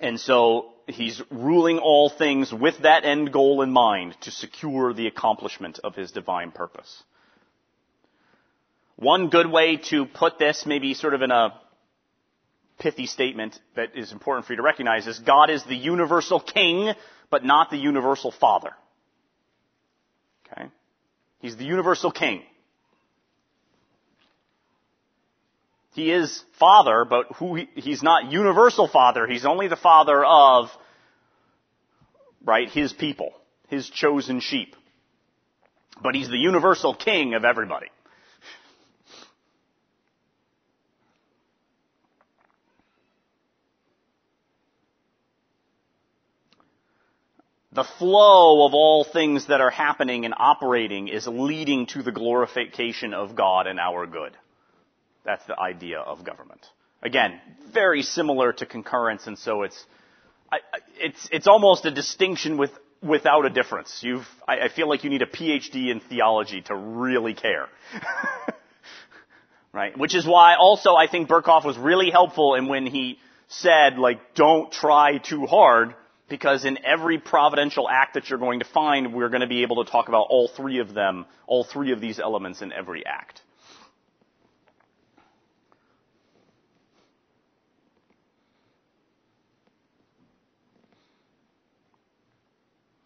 And 0.00 0.18
so 0.18 0.72
He's 0.86 1.20
ruling 1.30 1.78
all 1.78 2.08
things 2.08 2.52
with 2.52 2.78
that 2.82 3.04
end 3.04 3.32
goal 3.32 3.60
in 3.62 3.70
mind 3.70 4.16
to 4.22 4.30
secure 4.30 4.94
the 4.94 5.06
accomplishment 5.06 5.78
of 5.84 5.94
His 5.94 6.12
divine 6.12 6.50
purpose. 6.50 7.02
One 8.96 9.28
good 9.28 9.50
way 9.50 9.76
to 9.90 10.06
put 10.06 10.38
this, 10.38 10.64
maybe 10.66 10.94
sort 10.94 11.14
of 11.14 11.22
in 11.22 11.30
a 11.30 11.60
pithy 12.78 13.06
statement 13.06 13.58
that 13.76 13.96
is 13.96 14.12
important 14.12 14.46
for 14.46 14.52
you 14.52 14.56
to 14.56 14.62
recognize 14.62 15.06
is 15.06 15.18
God 15.18 15.50
is 15.50 15.62
the 15.64 15.76
universal 15.76 16.40
king 16.40 16.94
but 17.30 17.44
not 17.44 17.70
the 17.70 17.76
universal 17.76 18.30
father. 18.30 18.70
Okay? 20.46 20.68
He's 21.40 21.56
the 21.56 21.64
universal 21.64 22.10
king. 22.10 22.42
He 25.98 26.12
is 26.12 26.44
father, 26.60 27.04
but 27.04 27.26
who 27.38 27.56
he, 27.56 27.68
he's 27.74 28.04
not 28.04 28.30
universal 28.30 28.86
father. 28.86 29.26
He's 29.26 29.44
only 29.44 29.66
the 29.66 29.74
father 29.74 30.24
of, 30.24 30.68
right, 32.44 32.68
his 32.70 32.92
people, 32.92 33.32
his 33.66 33.90
chosen 33.90 34.38
sheep. 34.38 34.76
But 36.00 36.14
he's 36.14 36.28
the 36.28 36.36
universal 36.36 36.94
king 36.94 37.34
of 37.34 37.44
everybody. 37.44 37.88
The 47.72 47.82
flow 47.98 48.64
of 48.64 48.72
all 48.72 49.02
things 49.02 49.48
that 49.48 49.60
are 49.60 49.70
happening 49.70 50.24
and 50.24 50.34
operating 50.36 51.08
is 51.08 51.26
leading 51.26 51.86
to 51.86 52.04
the 52.04 52.12
glorification 52.12 53.14
of 53.14 53.34
God 53.34 53.66
and 53.66 53.80
our 53.80 54.06
good. 54.06 54.36
That's 55.28 55.44
the 55.44 55.60
idea 55.60 55.98
of 55.98 56.24
government. 56.24 56.64
Again, 57.02 57.38
very 57.74 58.00
similar 58.00 58.54
to 58.54 58.64
concurrence, 58.64 59.26
and 59.26 59.38
so 59.38 59.62
it's 59.62 59.84
it's 60.98 61.28
it's 61.30 61.46
almost 61.46 61.84
a 61.84 61.90
distinction 61.90 62.56
with 62.56 62.70
without 63.02 63.44
a 63.44 63.50
difference. 63.50 64.00
You've 64.02 64.26
I, 64.48 64.60
I 64.60 64.68
feel 64.70 64.88
like 64.88 65.04
you 65.04 65.10
need 65.10 65.20
a 65.20 65.26
PhD 65.26 65.90
in 65.90 66.00
theology 66.00 66.62
to 66.62 66.74
really 66.74 67.34
care. 67.34 67.68
right? 69.74 69.98
Which 69.98 70.14
is 70.14 70.26
why 70.26 70.54
also 70.54 70.94
I 70.94 71.08
think 71.08 71.28
Berkhof 71.28 71.62
was 71.62 71.76
really 71.76 72.10
helpful 72.10 72.54
in 72.54 72.66
when 72.66 72.86
he 72.86 73.18
said 73.48 73.98
like 73.98 74.34
don't 74.34 74.72
try 74.72 75.18
too 75.18 75.44
hard 75.44 75.94
because 76.30 76.64
in 76.64 76.78
every 76.86 77.18
providential 77.18 77.86
act 77.86 78.14
that 78.14 78.30
you're 78.30 78.38
going 78.38 78.60
to 78.60 78.64
find, 78.64 79.12
we're 79.12 79.28
going 79.28 79.42
to 79.42 79.46
be 79.46 79.60
able 79.60 79.84
to 79.84 79.90
talk 79.90 80.08
about 80.08 80.28
all 80.30 80.48
three 80.48 80.78
of 80.78 80.94
them, 80.94 81.26
all 81.46 81.64
three 81.64 81.92
of 81.92 82.00
these 82.00 82.18
elements 82.18 82.62
in 82.62 82.72
every 82.72 83.04
act. 83.04 83.42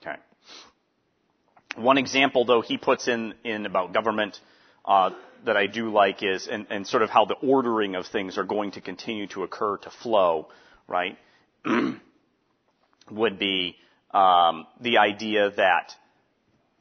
Okay. 0.03 0.16
One 1.77 1.99
example, 1.99 2.45
though, 2.45 2.61
he 2.61 2.77
puts 2.77 3.09
in, 3.09 3.35
in 3.45 3.66
about 3.66 3.95
government 3.95 4.39
uh, 4.85 5.11
that 5.45 5.57
I 5.57 5.66
do 5.66 5.91
like 5.91 6.23
is, 6.23 6.47
and, 6.47 6.66
and 6.70 6.87
sort 6.87 7.03
of 7.03 7.11
how 7.11 7.25
the 7.25 7.35
ordering 7.35 7.95
of 7.95 8.07
things 8.07 8.39
are 8.39 8.45
going 8.45 8.73
to 8.73 8.81
continue 8.81 9.27
to 9.29 9.43
occur 9.43 9.79
to 9.79 9.91
flow, 9.91 10.49
right? 10.87 11.16
would 13.11 13.39
be 13.39 13.77
um, 14.12 14.66
the 14.81 14.99
idea 14.99 15.51
that 15.51 15.95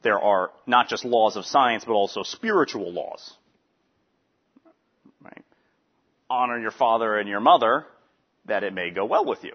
there 0.02 0.18
are 0.18 0.50
not 0.66 0.88
just 0.88 1.04
laws 1.04 1.36
of 1.36 1.44
science, 1.44 1.84
but 1.84 1.92
also 1.92 2.22
spiritual 2.22 2.92
laws. 2.92 3.32
Right? 5.22 5.44
Honor 6.28 6.58
your 6.58 6.70
father 6.70 7.16
and 7.16 7.28
your 7.28 7.40
mother, 7.40 7.86
that 8.46 8.64
it 8.64 8.74
may 8.74 8.90
go 8.90 9.04
well 9.04 9.24
with 9.24 9.44
you, 9.44 9.54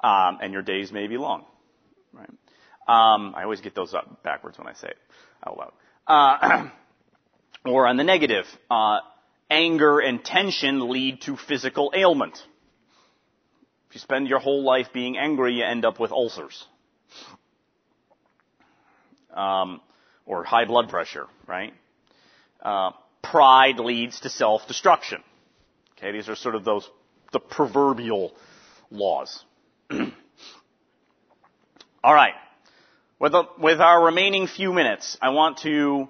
um, 0.08 0.38
and 0.40 0.52
your 0.52 0.62
days 0.62 0.92
may 0.92 1.06
be 1.08 1.16
long. 1.16 1.44
Right? 2.12 2.30
Um, 2.88 3.34
I 3.36 3.44
always 3.44 3.60
get 3.60 3.74
those 3.74 3.94
up 3.94 4.22
backwards 4.22 4.58
when 4.58 4.66
I 4.66 4.74
say 4.74 4.88
it 4.88 4.98
out 5.46 5.58
loud. 5.58 5.72
Uh, 6.06 6.68
or 7.64 7.86
on 7.86 7.96
the 7.96 8.04
negative, 8.04 8.46
uh, 8.70 8.98
anger 9.50 10.00
and 10.00 10.24
tension 10.24 10.90
lead 10.90 11.22
to 11.22 11.36
physical 11.36 11.92
ailment. 11.94 12.38
If 13.88 13.96
you 13.96 14.00
spend 14.00 14.28
your 14.28 14.38
whole 14.38 14.62
life 14.62 14.88
being 14.92 15.18
angry, 15.18 15.54
you 15.54 15.64
end 15.64 15.84
up 15.84 15.98
with 15.98 16.12
ulcers. 16.12 16.64
Um, 19.34 19.80
or 20.26 20.44
high 20.44 20.64
blood 20.64 20.88
pressure, 20.88 21.26
right? 21.46 21.72
Uh, 22.62 22.90
pride 23.22 23.78
leads 23.78 24.20
to 24.20 24.30
self-destruction. 24.30 25.22
Okay, 25.98 26.12
these 26.12 26.28
are 26.28 26.36
sort 26.36 26.54
of 26.54 26.64
those, 26.64 26.88
the 27.32 27.40
proverbial 27.40 28.32
laws. 28.90 29.44
All 29.90 32.14
right. 32.14 32.34
With, 33.20 33.32
the, 33.32 33.44
with 33.58 33.80
our 33.80 34.06
remaining 34.06 34.46
few 34.46 34.72
minutes, 34.72 35.18
I 35.20 35.28
want 35.28 35.58
to 35.58 36.08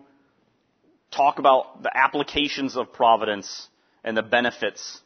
talk 1.11 1.41
about 1.41 1.83
the 1.83 1.91
applications 1.93 2.77
of 2.77 2.93
providence 2.93 3.69
and 4.05 4.17
the 4.17 4.23
benefits 4.23 5.01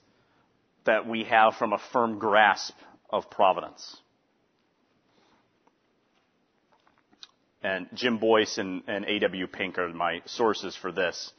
that 0.84 1.08
we 1.08 1.24
have 1.24 1.54
from 1.54 1.72
a 1.72 1.78
firm 1.78 2.18
grasp 2.18 2.74
of 3.08 3.30
providence. 3.30 3.96
And 7.62 7.88
Jim 7.94 8.18
Boice 8.18 8.58
and, 8.58 8.82
and 8.86 9.06
A.W. 9.06 9.46
Pink 9.46 9.78
are 9.78 9.88
my 9.88 10.20
sources 10.26 10.76
for 10.76 10.92
this. 10.92 11.32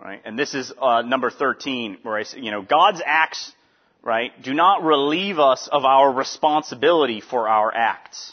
Right? 0.00 0.22
And 0.24 0.38
this 0.38 0.54
is 0.54 0.72
uh, 0.80 1.02
number 1.02 1.30
13, 1.30 1.98
where 2.02 2.16
I 2.16 2.22
say, 2.22 2.40
you 2.40 2.50
know, 2.50 2.62
God's 2.62 3.02
acts, 3.04 3.52
right, 4.06 4.30
do 4.40 4.54
not 4.54 4.84
relieve 4.84 5.40
us 5.40 5.68
of 5.70 5.84
our 5.84 6.12
responsibility 6.12 7.20
for 7.20 7.48
our 7.48 7.74
acts. 7.74 8.32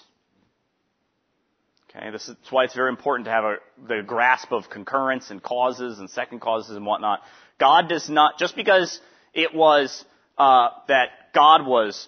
Okay, 1.89 2.11
this 2.11 2.29
is 2.29 2.35
why 2.51 2.63
it's 2.63 2.75
very 2.75 2.89
important 2.89 3.25
to 3.25 3.31
have 3.31 3.43
a, 3.43 3.55
the 3.87 4.03
grasp 4.05 4.51
of 4.51 4.69
concurrence 4.69 5.31
and 5.31 5.41
causes 5.41 5.97
and 5.97 6.09
second 6.11 6.41
causes 6.41 6.75
and 6.75 6.85
whatnot. 6.85 7.21
God 7.59 7.89
does 7.89 8.07
not, 8.07 8.37
just 8.37 8.55
because 8.55 8.99
it 9.33 9.53
was 9.55 10.05
uh, 10.37 10.69
that 10.87 11.09
God 11.33 11.65
was 11.65 12.07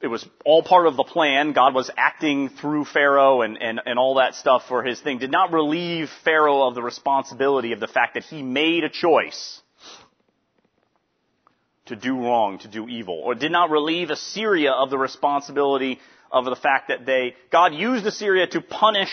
it 0.00 0.06
was 0.06 0.24
all 0.44 0.62
part 0.62 0.86
of 0.86 0.96
the 0.96 1.04
plan. 1.04 1.52
God 1.52 1.74
was 1.74 1.90
acting 1.96 2.50
through 2.50 2.84
Pharaoh 2.84 3.42
and, 3.42 3.60
and, 3.60 3.80
and 3.84 3.98
all 3.98 4.14
that 4.14 4.36
stuff 4.36 4.62
for 4.68 4.84
his 4.84 5.00
thing. 5.00 5.18
Did 5.18 5.32
not 5.32 5.52
relieve 5.52 6.08
Pharaoh 6.24 6.68
of 6.68 6.76
the 6.76 6.82
responsibility 6.82 7.72
of 7.72 7.80
the 7.80 7.88
fact 7.88 8.14
that 8.14 8.22
he 8.22 8.42
made 8.42 8.84
a 8.84 8.88
choice 8.88 9.60
to 11.88 11.96
do 11.96 12.16
wrong, 12.16 12.58
to 12.60 12.68
do 12.68 12.88
evil. 12.88 13.14
Or 13.14 13.34
did 13.34 13.52
not 13.52 13.70
relieve 13.70 14.10
Assyria 14.10 14.72
of 14.72 14.90
the 14.90 14.98
responsibility 14.98 15.98
of 16.30 16.44
the 16.44 16.56
fact 16.56 16.88
that 16.88 17.06
they, 17.06 17.34
God 17.50 17.74
used 17.74 18.06
Assyria 18.06 18.46
to 18.48 18.60
punish 18.60 19.10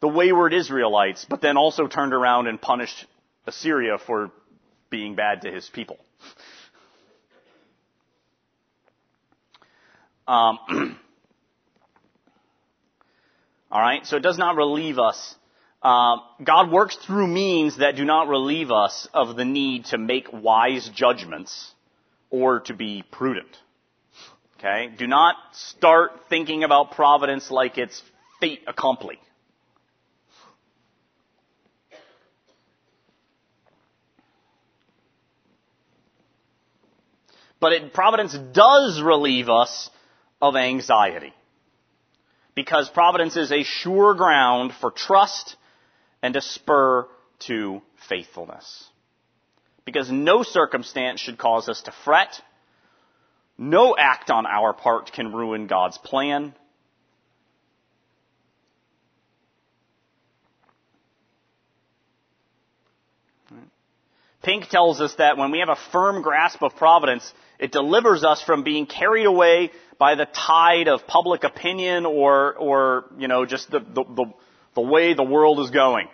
the 0.00 0.08
wayward 0.08 0.52
Israelites, 0.54 1.26
but 1.28 1.40
then 1.40 1.56
also 1.56 1.86
turned 1.86 2.14
around 2.14 2.46
and 2.46 2.60
punished 2.60 3.06
Assyria 3.46 3.98
for 3.98 4.30
being 4.90 5.14
bad 5.14 5.42
to 5.42 5.50
his 5.50 5.68
people. 5.68 5.98
Um, 10.26 10.58
all 13.70 13.80
right, 13.80 14.04
so 14.06 14.16
it 14.16 14.22
does 14.22 14.38
not 14.38 14.56
relieve 14.56 14.98
us. 14.98 15.34
Uh, 15.82 16.16
God 16.42 16.70
works 16.70 16.96
through 16.96 17.28
means 17.28 17.78
that 17.78 17.96
do 17.96 18.04
not 18.04 18.28
relieve 18.28 18.70
us 18.70 19.08
of 19.14 19.36
the 19.36 19.44
need 19.44 19.86
to 19.86 19.98
make 19.98 20.28
wise 20.32 20.88
judgments 20.88 21.72
or 22.30 22.60
to 22.60 22.74
be 22.74 23.04
prudent. 23.10 23.56
Okay? 24.58 24.92
Do 24.96 25.06
not 25.06 25.36
start 25.52 26.12
thinking 26.28 26.64
about 26.64 26.92
providence 26.92 27.50
like 27.50 27.78
it's 27.78 28.02
fait 28.40 28.60
accompli. 28.66 29.18
But 37.60 37.72
it, 37.72 37.92
providence 37.92 38.36
does 38.52 39.00
relieve 39.02 39.48
us 39.48 39.90
of 40.40 40.54
anxiety. 40.54 41.32
Because 42.54 42.88
providence 42.88 43.36
is 43.36 43.52
a 43.52 43.62
sure 43.62 44.14
ground 44.14 44.72
for 44.80 44.90
trust 44.90 45.56
and 46.22 46.34
a 46.36 46.40
spur 46.40 47.06
to 47.40 47.82
faithfulness. 48.08 48.88
Because 49.88 50.10
no 50.10 50.42
circumstance 50.42 51.18
should 51.18 51.38
cause 51.38 51.66
us 51.66 51.80
to 51.80 51.92
fret. 52.04 52.42
No 53.56 53.96
act 53.98 54.28
on 54.30 54.44
our 54.44 54.74
part 54.74 55.10
can 55.12 55.32
ruin 55.32 55.66
God's 55.66 55.96
plan. 55.96 56.52
Pink 64.42 64.68
tells 64.68 65.00
us 65.00 65.14
that 65.14 65.38
when 65.38 65.50
we 65.52 65.60
have 65.60 65.70
a 65.70 65.78
firm 65.90 66.20
grasp 66.20 66.62
of 66.62 66.76
providence, 66.76 67.32
it 67.58 67.72
delivers 67.72 68.24
us 68.24 68.42
from 68.42 68.64
being 68.64 68.84
carried 68.84 69.24
away 69.24 69.70
by 69.96 70.16
the 70.16 70.26
tide 70.26 70.88
of 70.88 71.06
public 71.06 71.44
opinion 71.44 72.04
or, 72.04 72.52
or, 72.56 73.04
you 73.16 73.26
know, 73.26 73.46
just 73.46 73.70
the, 73.70 73.80
the, 73.80 74.04
the, 74.04 74.26
the 74.74 74.82
way 74.82 75.14
the 75.14 75.24
world 75.24 75.60
is 75.60 75.70
going. 75.70 76.08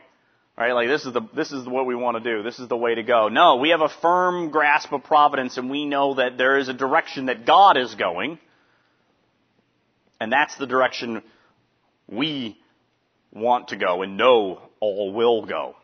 Right? 0.56 0.72
Like 0.72 0.88
this 0.88 1.04
is 1.04 1.12
the, 1.12 1.22
this 1.34 1.50
is 1.50 1.66
what 1.66 1.84
we 1.86 1.96
want 1.96 2.22
to 2.22 2.36
do. 2.36 2.42
This 2.42 2.60
is 2.60 2.68
the 2.68 2.76
way 2.76 2.94
to 2.94 3.02
go. 3.02 3.28
No, 3.28 3.56
we 3.56 3.70
have 3.70 3.80
a 3.80 3.88
firm 3.88 4.50
grasp 4.50 4.92
of 4.92 5.02
providence 5.02 5.56
and 5.56 5.68
we 5.68 5.84
know 5.84 6.14
that 6.14 6.38
there 6.38 6.58
is 6.58 6.68
a 6.68 6.72
direction 6.72 7.26
that 7.26 7.44
God 7.44 7.76
is 7.76 7.94
going. 7.96 8.38
And 10.20 10.32
that's 10.32 10.56
the 10.56 10.66
direction 10.66 11.22
we 12.06 12.56
want 13.32 13.68
to 13.68 13.76
go 13.76 14.02
and 14.02 14.16
know 14.16 14.62
all 14.78 15.12
will 15.12 15.44
go. 15.44 15.74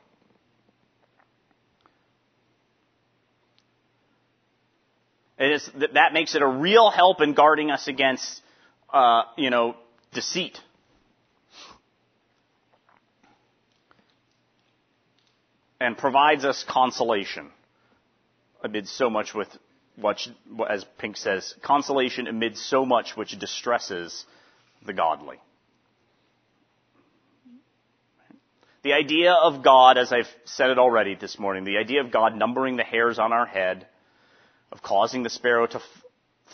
Is 5.37 5.69
that 5.95 6.13
makes 6.13 6.35
it 6.35 6.43
a 6.43 6.47
real 6.47 6.91
help 6.91 7.23
in 7.23 7.33
guarding 7.33 7.71
us 7.71 7.89
against, 7.89 8.43
uh, 8.93 9.23
you 9.39 9.49
know, 9.49 9.75
deceit. 10.13 10.61
And 15.81 15.97
provides 15.97 16.45
us 16.45 16.65
consolation 16.69 17.51
amid 18.63 18.87
so 18.87 19.09
much 19.09 19.35
with 19.35 19.49
what, 19.97 20.27
as 20.69 20.85
Pink 20.99 21.17
says, 21.17 21.55
consolation 21.63 22.27
amid 22.27 22.57
so 22.57 22.85
much 22.85 23.17
which 23.17 23.39
distresses 23.39 24.25
the 24.85 24.93
godly. 24.93 25.39
The 28.83 28.95
idea 28.95 29.33
of 29.33 29.63
God, 29.63 29.99
as 29.99 30.11
I've 30.11 30.29
said 30.45 30.71
it 30.71 30.79
already 30.79 31.15
this 31.15 31.39
morning, 31.39 31.65
the 31.65 31.77
idea 31.77 32.01
of 32.01 32.11
God 32.11 32.35
numbering 32.35 32.77
the 32.77 32.85
hairs 32.85 33.19
on 33.19 33.33
our 33.33 33.45
head, 33.45 33.87
of 34.73 34.83
causing 34.83 35.23
the 35.23 35.31
sparrow 35.31 35.67
to 35.67 35.77
f- 35.77 36.05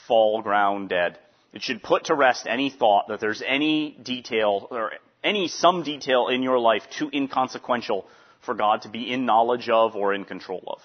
fall 0.09 0.43
ground 0.43 0.89
dead. 0.89 1.19
It 1.53 1.63
should 1.63 1.83
put 1.83 2.07
to 2.07 2.15
rest 2.15 2.47
any 2.49 2.71
thought 2.71 3.09
that 3.09 3.21
there's 3.21 3.43
any 3.47 3.97
detail 4.03 4.67
or 4.71 4.93
any 5.23 5.47
some 5.47 5.85
detail 5.85 6.27
in 6.29 6.43
your 6.43 6.59
life 6.59 6.83
too 6.99 7.11
inconsequential 7.13 8.07
for 8.47 8.55
God 8.55 8.83
to 8.83 8.89
be 8.89 9.13
in 9.13 9.27
knowledge 9.27 9.69
of 9.69 9.95
or 9.95 10.15
in 10.15 10.25
control 10.25 10.65
of. 10.67 10.81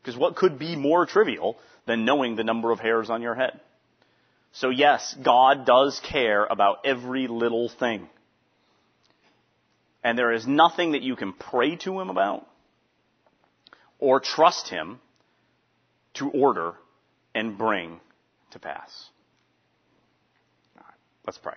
Because 0.00 0.18
what 0.18 0.36
could 0.36 0.58
be 0.58 0.76
more 0.76 1.06
trivial 1.06 1.58
than 1.86 2.04
knowing 2.04 2.36
the 2.36 2.44
number 2.44 2.70
of 2.70 2.80
hairs 2.80 3.10
on 3.10 3.20
your 3.20 3.34
head? 3.34 3.60
So 4.52 4.70
yes, 4.70 5.14
God 5.22 5.66
does 5.66 6.00
care 6.00 6.44
about 6.44 6.78
every 6.84 7.26
little 7.26 7.68
thing. 7.68 8.08
And 10.02 10.18
there 10.18 10.32
is 10.32 10.46
nothing 10.46 10.92
that 10.92 11.02
you 11.02 11.16
can 11.16 11.32
pray 11.32 11.76
to 11.76 11.98
Him 11.98 12.10
about 12.10 12.46
or 13.98 14.20
trust 14.20 14.68
Him 14.68 15.00
to 16.14 16.30
order 16.30 16.74
and 17.34 17.58
bring 17.58 18.00
to 18.52 18.58
pass. 18.58 19.08
let's 21.26 21.38
pray. 21.38 21.54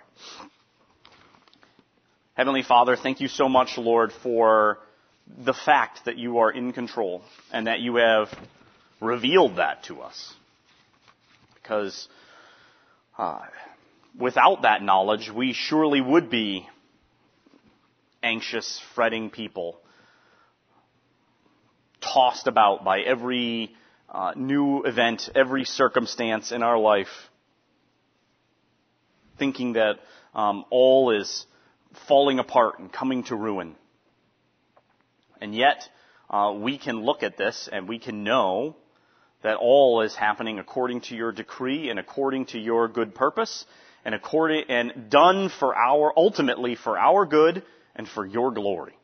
Heavenly 2.38 2.62
Father, 2.62 2.96
thank 2.96 3.20
you 3.20 3.30
so 3.30 3.50
much, 3.50 3.80
Lord, 3.80 4.12
for 4.22 4.78
the 5.44 5.56
fact 5.56 6.06
that 6.06 6.20
you 6.20 6.38
are 6.38 6.52
in 6.52 6.72
control 6.72 7.24
and 7.52 7.66
that 7.66 7.80
you 7.80 7.96
have 7.96 8.28
revealed 9.02 9.56
that 9.56 9.86
to 9.86 10.02
us. 10.02 10.36
Because 11.56 12.08
uh, 13.18 13.40
without 14.20 14.62
that 14.62 14.84
knowledge, 14.84 15.32
we 15.36 15.54
surely 15.54 16.00
would 16.00 16.30
be 16.30 16.70
anxious, 18.22 18.80
fretting 18.94 19.32
people 19.32 19.80
tossed 22.02 22.46
about 22.46 22.86
by 22.86 23.00
every 23.00 23.76
uh, 24.12 24.34
new 24.36 24.84
event, 24.84 25.28
every 25.34 25.66
circumstance 25.66 26.52
in 26.52 26.62
our 26.62 26.78
life, 26.78 27.32
thinking 29.40 29.74
that 29.74 29.96
um, 30.36 30.66
all 30.70 31.20
is 31.20 31.48
falling 32.08 32.40
apart 32.40 32.80
and 32.80 32.92
coming 32.92 33.24
to 33.24 33.36
ruin. 33.36 33.76
And 35.42 35.54
yet, 35.54 35.88
uh, 36.30 36.54
we 36.58 36.78
can 36.78 37.02
look 37.02 37.24
at 37.24 37.38
this 37.38 37.70
and 37.72 37.88
we 37.88 38.00
can 38.00 38.24
know 38.24 38.76
that 39.44 39.58
all 39.58 40.02
is 40.02 40.16
happening 40.16 40.60
according 40.60 41.02
to 41.02 41.16
your 41.16 41.32
decree 41.32 41.90
and 41.90 42.00
according 42.00 42.48
to 42.48 42.60
your 42.60 42.88
good 42.88 43.14
purpose 43.14 43.66
and 44.04 44.16
according 44.16 44.66
and 44.70 45.10
done 45.10 45.50
for 45.50 45.76
our 45.76 46.12
ultimately 46.18 46.76
for 46.76 46.98
our 46.98 47.26
good 47.26 47.64
and 47.96 48.08
for 48.08 48.26
your 48.26 48.52
glory. 48.52 48.98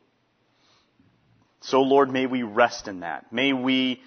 So 1.60 1.80
Lord, 1.80 2.10
may 2.10 2.26
we 2.26 2.42
rest 2.42 2.88
in 2.88 3.00
that. 3.00 3.32
May 3.32 3.52
we 3.52 4.02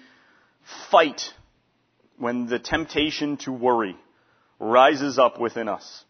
fight 0.90 1.32
when 2.18 2.46
the 2.46 2.58
temptation 2.58 3.36
to 3.38 3.52
worry 3.52 3.96
rises 4.60 5.18
up 5.18 5.40
within 5.40 5.68
us. 5.68 6.04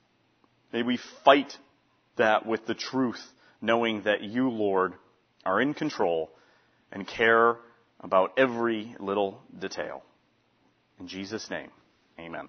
May 0.73 0.83
we 0.83 0.99
fight 1.25 1.57
that 2.19 2.47
with 2.47 2.67
the 2.67 2.75
truth, 2.75 3.33
knowing 3.61 4.03
that 4.03 4.23
you, 4.23 4.51
Lord, 4.51 4.95
are 5.45 5.61
in 5.61 5.75
control 5.75 6.31
and 6.93 7.07
care 7.07 7.57
about 8.01 8.33
every 8.37 8.95
little 9.01 9.43
detail. 9.59 10.03
In 11.01 11.09
Jesus' 11.09 11.51
name, 11.51 11.71
amen. 12.19 12.49